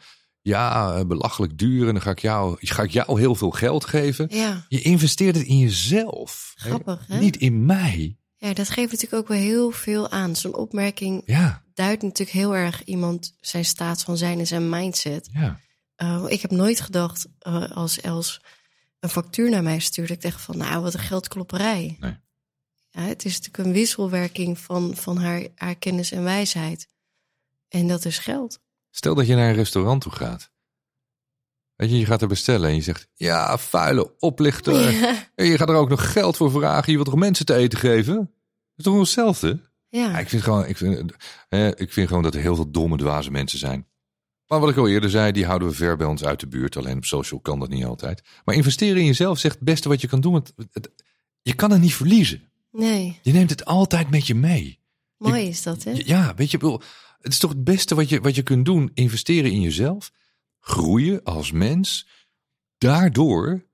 [0.46, 3.84] ja, eh, belachelijk duur en dan ga ik, jou, ga ik jou heel veel geld
[3.84, 4.26] geven.
[4.30, 6.52] Ja, Je investeert het in jezelf.
[6.56, 6.68] hè?
[6.68, 7.18] Grappig, hè?
[7.18, 8.16] Niet in mij.
[8.36, 10.36] ja, dat geeft natuurlijk ook wel heel veel aan.
[10.36, 15.28] Zo'n opmerking Ja, duidt natuurlijk heel erg iemand zijn staat van zijn en zijn mindset.
[15.32, 15.60] ja.
[16.02, 18.40] Uh, ik heb nooit gedacht uh, als Els
[19.00, 20.12] een factuur naar mij stuurde.
[20.12, 21.96] Ik dacht van, nou, wat een geldklopperij.
[22.00, 22.16] Nee.
[22.90, 26.88] Ja, het is natuurlijk een wisselwerking van, van haar, haar kennis en wijsheid.
[27.68, 28.58] En dat is geld.
[28.96, 30.50] Stel dat je naar een restaurant toe gaat.
[31.74, 34.90] Weet je, je gaat er bestellen en je zegt, ja, vuile oplichter.
[34.90, 35.28] Ja.
[35.34, 36.90] En je gaat er ook nog geld voor vragen.
[36.90, 38.14] Je wilt toch mensen te eten geven?
[38.14, 38.26] Dat
[38.76, 39.60] is toch hetzelfde?
[39.88, 40.10] Ja.
[40.10, 41.12] Ja, ik vind gewoon, ik vind,
[41.48, 43.86] eh, ik vind gewoon dat er heel veel domme, dwaze mensen zijn.
[44.46, 46.76] Maar wat ik al eerder zei, die houden we ver bij ons uit de buurt.
[46.76, 48.22] Alleen op social kan dat niet altijd.
[48.44, 50.34] Maar investeren in jezelf zegt het beste wat je kan doen.
[50.34, 50.90] Het-
[51.42, 52.50] je kan het niet verliezen.
[52.70, 54.80] Nee, Je neemt het altijd met je mee.
[55.16, 55.90] mooi is dat, hè?
[56.04, 56.58] Ja, weet je,
[57.26, 58.90] het is toch het beste wat je, wat je kunt doen.
[58.94, 60.12] Investeren in jezelf.
[60.60, 62.08] Groeien als mens.
[62.78, 63.64] Daardoor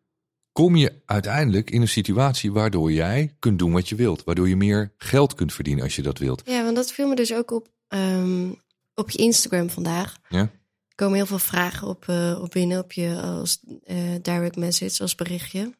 [0.52, 4.24] kom je uiteindelijk in een situatie waardoor jij kunt doen wat je wilt.
[4.24, 6.42] Waardoor je meer geld kunt verdienen als je dat wilt.
[6.44, 8.50] Ja, want dat viel me dus ook op, ehm,
[8.94, 10.16] op je Instagram vandaag.
[10.28, 10.40] Ja?
[10.88, 15.02] Er komen heel veel vragen op, eh, op binnen op je als eh, direct message,
[15.02, 15.74] als berichtje.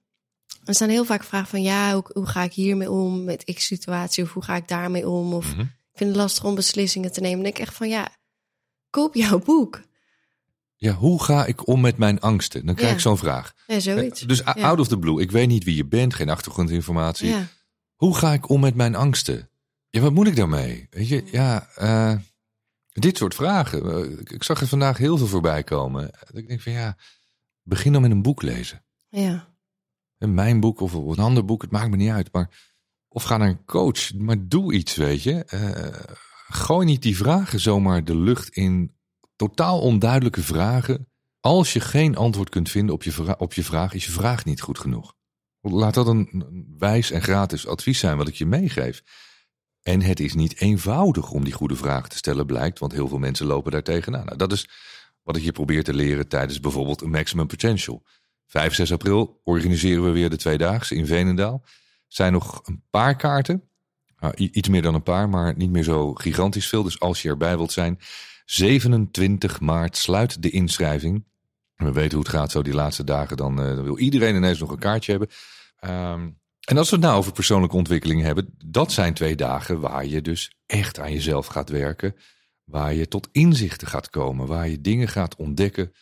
[0.64, 3.66] Er staan heel vaak vragen van ja, hoe, hoe ga ik hiermee om met x
[3.66, 4.24] situatie?
[4.24, 5.32] Of hoe ga ik daarmee om?
[5.32, 5.66] Of Mhm.
[6.02, 7.34] Vind het lastig om beslissingen te nemen.
[7.36, 8.08] Dan denk ik echt van ja,
[8.90, 9.80] koop jouw boek.
[10.76, 12.66] Ja, hoe ga ik om met mijn angsten?
[12.66, 12.96] Dan krijg Ja.
[12.96, 13.54] ik zo'n vraag.
[13.66, 14.20] Ja, zoiets.
[14.20, 14.52] Dus Ja.
[14.52, 15.20] out of the blue.
[15.20, 17.28] Ik weet niet wie je bent, geen achtergrondinformatie.
[17.28, 17.46] Ja,
[17.96, 19.48] Hoe ga ik om met mijn angsten?
[19.90, 20.86] Ja, wat moet ik daarmee?
[20.90, 22.14] Weet je, ja, eh,
[22.92, 23.92] dit soort vragen.
[23.92, 26.10] Eh, ik- zag er vandaag heel veel voorbij komen.
[26.32, 26.96] Ik denk van ja,
[27.62, 28.84] begin dan met een boek lezen.
[29.08, 29.50] ja,
[30.18, 32.32] En Mijn boek of een ander boek, het maakt me niet uit.
[32.32, 32.71] Maar,
[33.12, 35.44] of ga naar een coach, maar doe iets, weet je.
[35.44, 36.14] Eh,
[36.48, 38.94] gooi niet die vragen zomaar de lucht in.
[39.36, 41.08] Totaal onduidelijke vragen.
[41.40, 44.60] Als je geen antwoord kunt vinden op je, op je vraag, is je vraag niet
[44.60, 45.14] goed genoeg.
[45.60, 46.44] Laat dat een,
[46.78, 49.02] wijs en gratis advies zijn wat ik je meegeef.
[49.82, 53.18] En het is niet eenvoudig om die goede vraag te stellen, blijkt, want heel veel
[53.18, 54.24] mensen lopen daar tegenaan.
[54.24, 54.68] Nou, dat is
[55.22, 58.02] wat ik je probeer te leren tijdens bijvoorbeeld een Maximum Potential.
[58.46, 61.64] 5, 6 april organiseren we weer de Tweedaagse in Veenendaal.
[62.14, 63.62] Zijn nog een paar kaarten.
[64.18, 66.82] Nou, iets meer dan een paar, maar niet meer zo gigantisch veel.
[66.82, 67.98] Dus als je erbij wilt zijn,
[68.44, 71.24] 27 maart sluit de inschrijving.
[71.76, 73.36] We weten hoe het gaat zo die laatste dagen.
[73.36, 75.30] Dan, eh, wil iedereen ineens nog een kaartje hebben.
[75.76, 80.06] Ehm, en als we het nou over persoonlijke ontwikkeling hebben, dat zijn twee dagen waar
[80.06, 82.16] je dus echt aan jezelf gaat werken.
[82.64, 85.92] Waar je tot inzichten gaat komen, waar je dingen gaat ontdekken.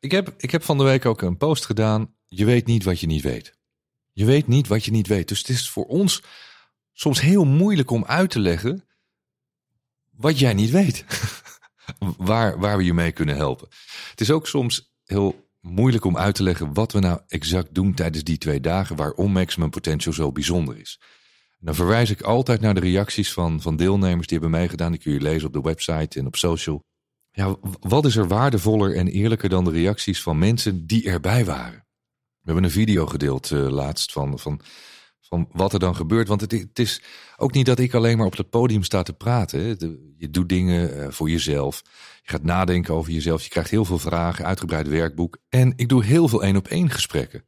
[0.00, 2.14] Ik heb, ik heb van de week ook een post gedaan.
[2.26, 3.58] Je weet niet wat je niet weet.
[4.20, 5.28] Je weet niet wat je niet weet.
[5.28, 6.22] Dus het is voor ons
[6.92, 8.84] soms heel moeilijk om uit te leggen
[10.10, 11.04] wat jij niet weet.
[12.30, 13.68] waar, waar we je mee kunnen helpen.
[14.10, 17.94] Het is ook soms heel moeilijk om uit te leggen wat we nou exact doen
[17.94, 21.00] tijdens die twee dagen waarom Maximum Potential zo bijzonder is.
[21.58, 24.92] Dan verwijs ik altijd naar de reacties van, van deelnemers die hebben meegedaan.
[24.92, 26.84] Die kun je lezen op de website en op social.
[27.30, 31.88] Ja, wat is er waardevoller en eerlijker dan de reacties van mensen die erbij waren?
[32.50, 34.60] Hebben een video gedeeld eh, laatst van, van,
[35.20, 36.28] van wat er dan gebeurt.
[36.28, 37.02] Want het, het is
[37.36, 39.60] ook niet dat ik alleen maar op het podium sta te praten.
[40.16, 41.82] je doet dingen eh, voor jezelf.
[42.22, 43.42] Je gaat nadenken over jezelf.
[43.42, 45.38] Je krijgt heel veel vragen, uitgebreid werkboek.
[45.48, 47.44] En ik doe heel veel één op één gesprekken.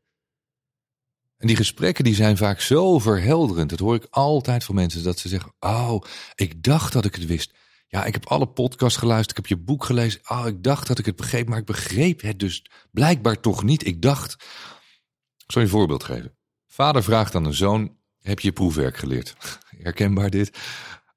[1.36, 3.70] En die gesprekken die zijn vaak zo verhelderend.
[3.70, 6.02] Dat hoor ik altijd van mensen dat ze zeggen: Oh,
[6.34, 7.52] ik dacht dat ik het wist.
[7.88, 9.38] Ja, ik heb alle podcasts geluisterd.
[9.38, 10.20] Ik heb je boek gelezen.
[10.28, 13.86] Oh, ik dacht dat ik het begreep, maar ik begreep het dus blijkbaar toch niet.
[13.86, 14.36] Ik dacht.
[15.44, 16.36] Ik zal je een voorbeeld geven.
[16.66, 19.36] Vader vraagt aan een zoon: Heb je proefwerk geleerd?
[19.82, 20.58] Herkenbaar dit.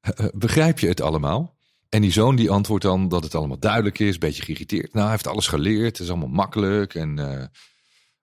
[0.01, 1.55] Eh, eh, begrijp je het allemaal?
[1.89, 4.93] En die zoon die antwoordt dan dat het allemaal duidelijk is, een beetje geïrriteerd.
[4.93, 7.45] Nou, hij heeft alles geleerd, het is allemaal makkelijk en eh,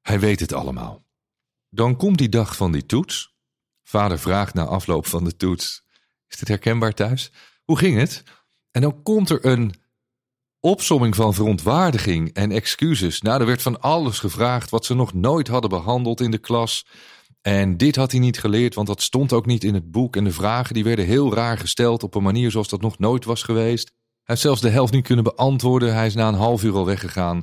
[0.00, 1.07] hij weet het allemaal.
[1.68, 3.36] Dan komt die dag van die toets.
[3.82, 5.86] Vader vraagt na afloop van de toets:
[6.28, 7.32] Is dit herkenbaar thuis?
[7.64, 8.22] Hoe ging het?
[8.70, 9.82] En dan komt er een
[10.64, 13.20] opsomming van verontwaardiging en excuses.
[13.20, 16.86] Nou, er werd van alles gevraagd wat ze nog nooit hadden behandeld in de klas.
[17.40, 20.16] En dit had hij niet geleerd, want dat stond ook niet in het boek.
[20.16, 23.24] En de vragen die werden heel raar gesteld op een manier zoals dat nog nooit
[23.24, 23.86] was geweest.
[23.86, 25.94] Hij heeft zelfs de helft niet kunnen beantwoorden.
[25.94, 27.42] Hij is na een half uur al weggegaan.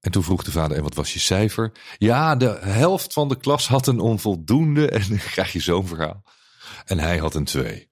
[0.00, 1.72] En toen vroeg de vader, en wat was je cijfer?
[1.98, 4.88] Ja, de helft van de klas had een onvoldoende.
[4.96, 6.22] En dan krijg je zo'n verhaal.
[6.84, 7.88] En hij had een twee.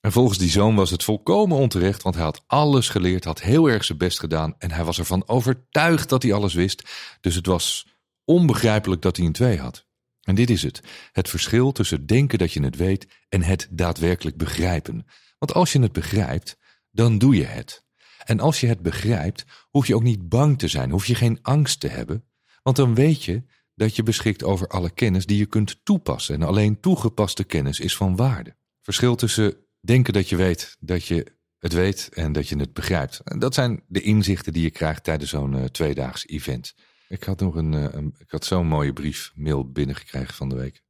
[0.00, 3.70] En volgens die zoon was het volkomen onterecht, want hij had alles geleerd, had heel
[3.70, 4.54] erg zijn best gedaan.
[4.58, 6.90] En hij was ervan overtuigd dat hij alles wist.
[7.20, 7.86] Dus het was
[8.24, 9.86] onbegrijpelijk dat hij een twee had.
[10.20, 10.80] En dit is het.
[11.12, 15.06] Het verschil tussen denken dat je het weet en het daadwerkelijk begrijpen.
[15.38, 16.58] Want als je het begrijpt,
[16.90, 17.84] dan doe je het.
[18.24, 21.38] En als je het begrijpt, hoef je ook niet bang te zijn, hoef je geen
[21.42, 22.24] angst te hebben.
[22.62, 23.42] Want dan weet je
[23.74, 26.34] dat je beschikt over alle kennis die je kunt toepassen.
[26.34, 28.56] En alleen toegepaste kennis is van waarde.
[28.80, 33.40] Verschil tussen denken dat je weet dat je het weet en dat je het begrijpt.
[33.40, 36.74] Dat zijn de inzichten die je krijgt tijdens zo'n uh, tweedaags event.
[37.08, 40.54] Ik had nog een, uh, een ik had zo'n mooie brief, mail binnengekregen van de
[40.54, 40.82] week.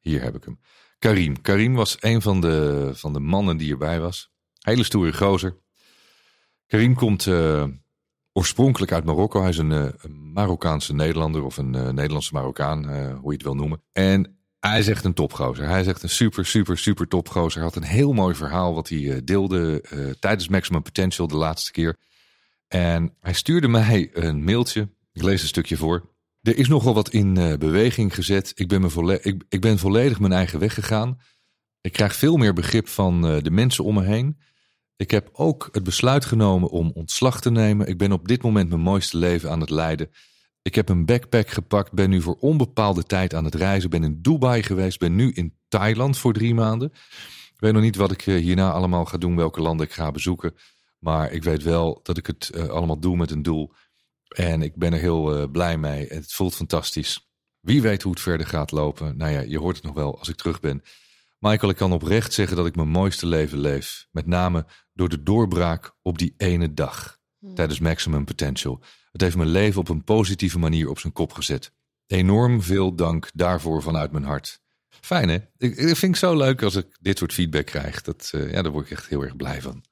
[0.00, 0.60] Hier heb ik hem.
[0.98, 1.40] Karim.
[1.40, 4.30] Karim was een van de, van de mannen die erbij was.
[4.58, 5.56] Hele stoere gozer.
[6.66, 7.64] Karim komt uh,
[8.32, 9.40] oorspronkelijk uit Marokko.
[9.40, 12.84] Hij is een, een Marokkaanse Nederlander of een Nederlandse Marokkaan,
[13.14, 13.82] hoe je het wil noemen.
[13.92, 15.68] En hij is echt een topgozer.
[15.68, 17.60] Hij is echt een super, super, super topgozer.
[17.60, 19.84] Hij had een heel mooi verhaal wat hij deelde
[20.20, 21.96] tijdens Maximum Potential de laatste keer.
[22.68, 24.88] En hij stuurde mij een mailtje.
[25.12, 26.10] Ik lees een stukje voor.
[26.42, 28.52] Er is nogal wat in uh, beweging gezet.
[28.54, 31.20] Ik ben, me ik, ik ben volledig mijn eigen weg gegaan.
[31.80, 34.38] Ik krijg veel meer begrip van de mensen om me heen.
[34.96, 37.86] Ik heb ook het besluit genomen om ontslag te nemen.
[37.86, 40.10] Ik ben op dit moment mijn mooiste leven aan het leiden.
[40.62, 43.90] Ik heb een backpack gepakt, ben nu voor onbepaalde tijd aan het reizen.
[43.90, 46.92] Ben in Dubai geweest, ben nu in Thailand voor drie maanden.
[47.54, 50.54] Ik weet nog niet wat ik hierna allemaal ga doen, welke landen ik ga bezoeken.
[50.98, 53.72] Maar ik weet wel dat ik het uh, allemaal doe met een doel.
[54.28, 56.06] En ik ben er heel uh, blij mee.
[56.08, 57.30] Het voelt fantastisch.
[57.60, 59.16] Wie weet hoe het verder gaat lopen.
[59.16, 60.82] Nou ja, je hoort het nog wel als ik terug ben.
[61.38, 64.06] Michael, ik kan oprecht zeggen dat ik mijn mooiste leven leef.
[64.10, 67.18] Met name door de doorbraak op die ene dag.
[67.38, 67.54] Hmm.
[67.54, 68.82] Tijdens Maximum Potential.
[69.12, 71.72] Het heeft mijn leven op een positieve manier op zijn kop gezet.
[72.06, 74.60] Enorm veel dank daarvoor vanuit mijn hart.
[74.88, 75.34] Fijn hè?
[75.56, 78.02] Ik, ik vind het zo leuk als ik dit soort feedback krijg.
[78.02, 79.84] Dat, uh, ja, daar word ik echt heel erg blij van.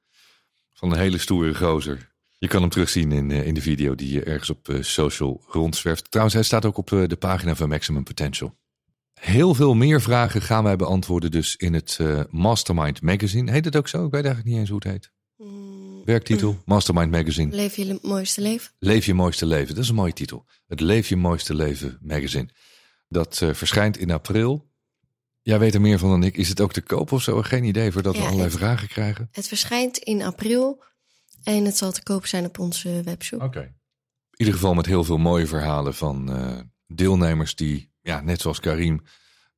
[0.73, 2.13] Van een hele stoere gozer.
[2.39, 6.11] Je kan hem terugzien in, in de video die je ergens op social rondzwerft.
[6.11, 8.59] Trouwens, hij staat ook op de pagina van Maximum Potential.
[9.15, 11.99] Heel veel meer vragen gaan wij beantwoorden dus in het
[12.31, 13.51] Mastermind Magazine.
[13.51, 14.05] Heet het ook zo?
[14.05, 15.13] Ik weet eigenlijk niet eens hoe het heet.
[16.11, 16.63] Werktitel, mm.
[16.65, 17.55] Mastermind Magazine.
[17.55, 18.71] Leef je mooiste leven.
[18.79, 20.47] Leef je mooiste leven, dat is een mooie titel.
[20.67, 22.49] Het Leef je mooiste leven magazine.
[23.09, 24.71] Dat uh, verschijnt in april.
[25.43, 26.37] Jij weet er meer van dan ik.
[26.37, 27.43] Is het ook te koop of zo?
[27.43, 29.29] Geen idee, voordat ja, we allerlei het, vragen krijgen.
[29.33, 30.83] Het verschijnt in april
[31.43, 33.43] en het zal te koop zijn op onze webshop.
[33.43, 33.61] Oké.
[33.61, 38.61] In ieder geval met heel veel mooie verhalen van uh, deelnemers die, ja, net zoals
[38.61, 39.03] Karim,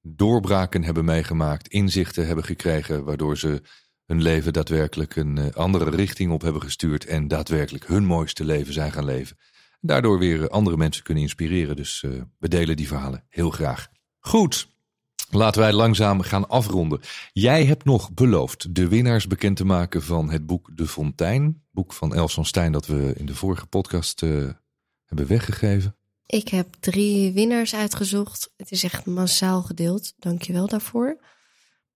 [0.00, 3.62] doorbraken hebben meegemaakt, inzichten hebben gekregen, waardoor ze
[4.06, 8.72] hun leven daadwerkelijk een uh, andere richting op hebben gestuurd en daadwerkelijk hun mooiste leven
[8.72, 9.36] zijn gaan leven.
[9.80, 11.76] Daardoor weer andere mensen kunnen inspireren.
[11.76, 13.88] Dus uh, we delen die verhalen heel graag.
[14.18, 14.70] Goed,
[15.34, 17.00] Laten wij langzaam gaan afronden.
[17.32, 21.62] Jij hebt nog beloofd de winnaars bekend te maken van het boek De Fontein.
[21.70, 24.20] Boek van Elson Stein dat we in de vorige podcast
[25.04, 25.96] hebben weggegeven.
[26.26, 28.52] Ik heb drie winnaars uitgezocht.
[28.56, 30.14] Het is echt massaal gedeeld.
[30.18, 31.20] Dankjewel daarvoor.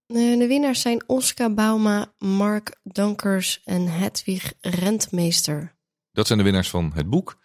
[0.06, 5.76] Uh, de winnaars zijn Oscar Bauma, Mark Dankers en Hedwig Rentmeester.
[6.12, 7.38] Dat zijn de winnaars van het boek.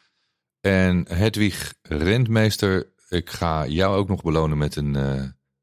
[0.59, 4.95] En Hedwig Rentmeester, ik ga jou ook nog belonen met een...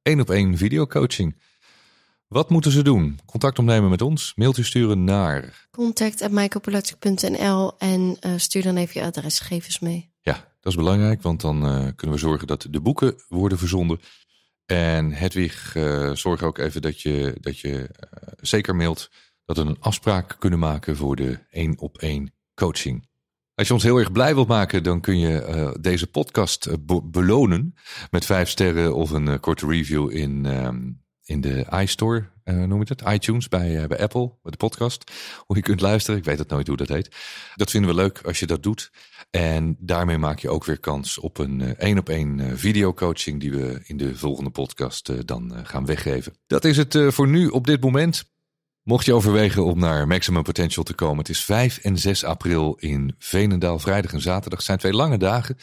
[0.03, 1.37] Één op één videocoaching.
[2.29, 3.19] Wat moeten ze doen?
[3.27, 9.79] Contact opnemen met ons, mailtje sturen naar contact@michaelpolatsik.nl en uh, stuur dan even je adresgegevens
[9.79, 10.11] mee.
[10.21, 14.01] Ja, dat is belangrijk, want dan uh, kunnen we zorgen dat de boeken worden verzonden.
[14.71, 17.91] En Hedwig, uh, zorg ook even dat je, dat je
[18.41, 19.11] zeker mailt
[19.45, 23.09] dat we een afspraak kunnen maken voor de één op één coaching.
[23.55, 26.69] Als je ons heel erg blij wilt maken, dan kun je uh, deze podcast
[27.11, 27.75] belonen
[28.11, 33.01] met vijf sterren of een korte review in, um, in de iStore, noem je het,
[33.01, 35.13] iTunes bij, bij Apple, bij de podcast.
[35.39, 37.17] Hoe je kunt luisteren, ik weet het nooit hoe dat heet.
[37.55, 38.91] Dat vinden we leuk als je dat doet.
[39.31, 43.81] En daarmee maak je ook weer kans op een één op één videocoaching die we
[43.87, 46.35] in de volgende podcast dan gaan weggeven.
[46.47, 48.25] Dat is het voor nu op dit moment.
[48.89, 52.75] Mocht je overwegen om naar Maximum Potential te komen, het is 5 en 6 april
[52.75, 54.63] in Venendaal, vrijdag en zaterdag.
[54.63, 55.57] Zijn twee lange dagen,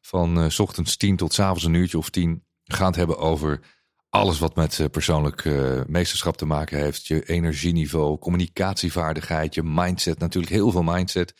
[0.00, 2.44] van uh, ochtends 10 tot s avonds een uurtje of 10.
[2.64, 3.60] We gaan het hebben over
[4.08, 5.44] alles wat met persoonlijk
[5.86, 7.06] meesterschap te maken heeft.
[7.06, 11.34] Je energieniveau, communicatievaardigheid, je mindset, natuurlijk heel veel mindset.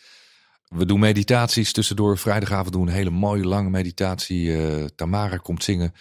[0.75, 2.19] We doen meditaties tussendoor.
[2.19, 4.95] Vrijdagavond doen we een hele mooie lange meditatie.
[4.95, 5.95] Tamara komt zingen.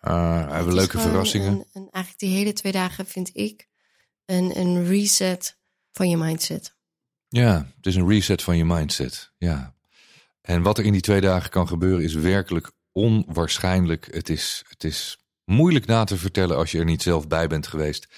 [0.00, 1.48] we hebben leuke verrassingen.
[1.48, 3.68] En, en eigenlijk die hele twee dagen vind ik
[4.24, 5.58] een, een reset
[5.92, 6.74] van je mindset.
[7.28, 9.32] Ja, het is een reset van je mindset.
[9.38, 9.74] Ja.
[10.40, 14.08] En wat er in die twee dagen kan gebeuren is werkelijk onwaarschijnlijk.
[14.10, 17.66] Het is, het is moeilijk na te vertellen als je er niet zelf bij bent
[17.66, 18.08] geweest.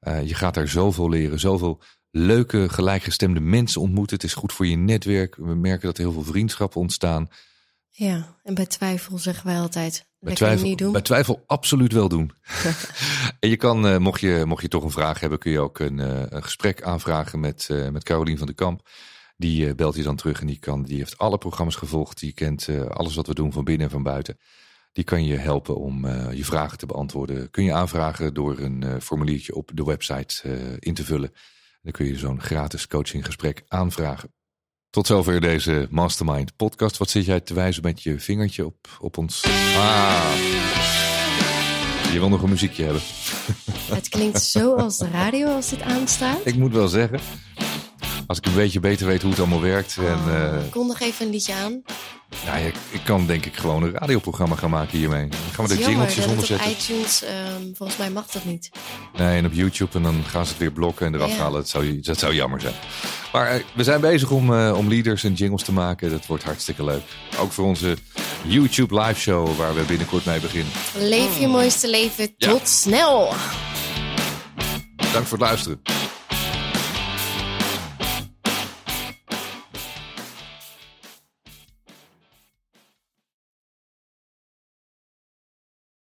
[0.00, 4.16] Uh, je gaat daar zoveel leren, zoveel leuke, gelijkgestemde mensen ontmoeten.
[4.16, 5.36] Het is goed voor je netwerk.
[5.36, 7.28] We merken dat er heel veel vriendschappen ontstaan.
[7.88, 10.92] Ja, en bij twijfel zeggen wij altijd: bij twijfel, niet doen.
[10.92, 12.32] bij twijfel absoluut wel doen.
[13.40, 15.78] en je kan, uh, mocht, je, mocht je toch een vraag hebben, kun je ook
[15.78, 18.88] een, uh, een gesprek aanvragen met, uh, met Carolien van de Kamp.
[19.36, 22.20] Die belt je dan terug en die, kan, die heeft alle programma's gevolgd.
[22.20, 24.38] Die kent alles wat we doen van binnen en van buiten.
[24.92, 27.50] Die kan je helpen om je vragen te beantwoorden.
[27.50, 30.42] Kun je aanvragen door een formuliertje op de website
[30.78, 31.32] in te vullen.
[31.82, 34.32] Dan kun je zo'n gratis coachinggesprek aanvragen.
[34.90, 36.96] Tot zover deze Mastermind podcast.
[36.96, 39.44] Wat zit jij te wijzen met je vingertje op, op ons?
[39.76, 40.34] Ah.
[42.12, 43.02] Je wil nog een muziekje hebben.
[43.96, 46.46] Het klinkt zo als de radio als dit aanstaat.
[46.46, 47.20] Ik moet wel zeggen.
[48.30, 49.96] Als ik een beetje beter weet hoe het allemaal werkt.
[49.96, 51.82] En, uh, Kondig even een liedje aan.
[52.44, 55.28] Ja, ik, ik, kan denk ik gewoon een radioprogramma gaan maken hiermee.
[55.28, 56.70] Dan gaan we de jingeltjes onderzetten.
[56.70, 58.70] Op iTunes, um, volgens mij mag dat niet.
[59.16, 61.60] Nee, en op YouTube en dan gaan ze het weer blokken en eraf halen.
[61.60, 62.74] Dat zou, dat zou jammer zijn.
[63.32, 66.10] Maar uh, we zijn bezig om, uh, om leaders en jingles te maken.
[66.10, 67.02] Dat wordt hartstikke leuk.
[67.38, 67.96] Ook voor onze
[68.42, 70.72] YouTube live show waar we binnenkort mee beginnen.
[70.98, 72.36] Leef je mooiste leven.
[72.36, 73.32] Tot snel.
[75.12, 75.99] Dank voor het luisteren.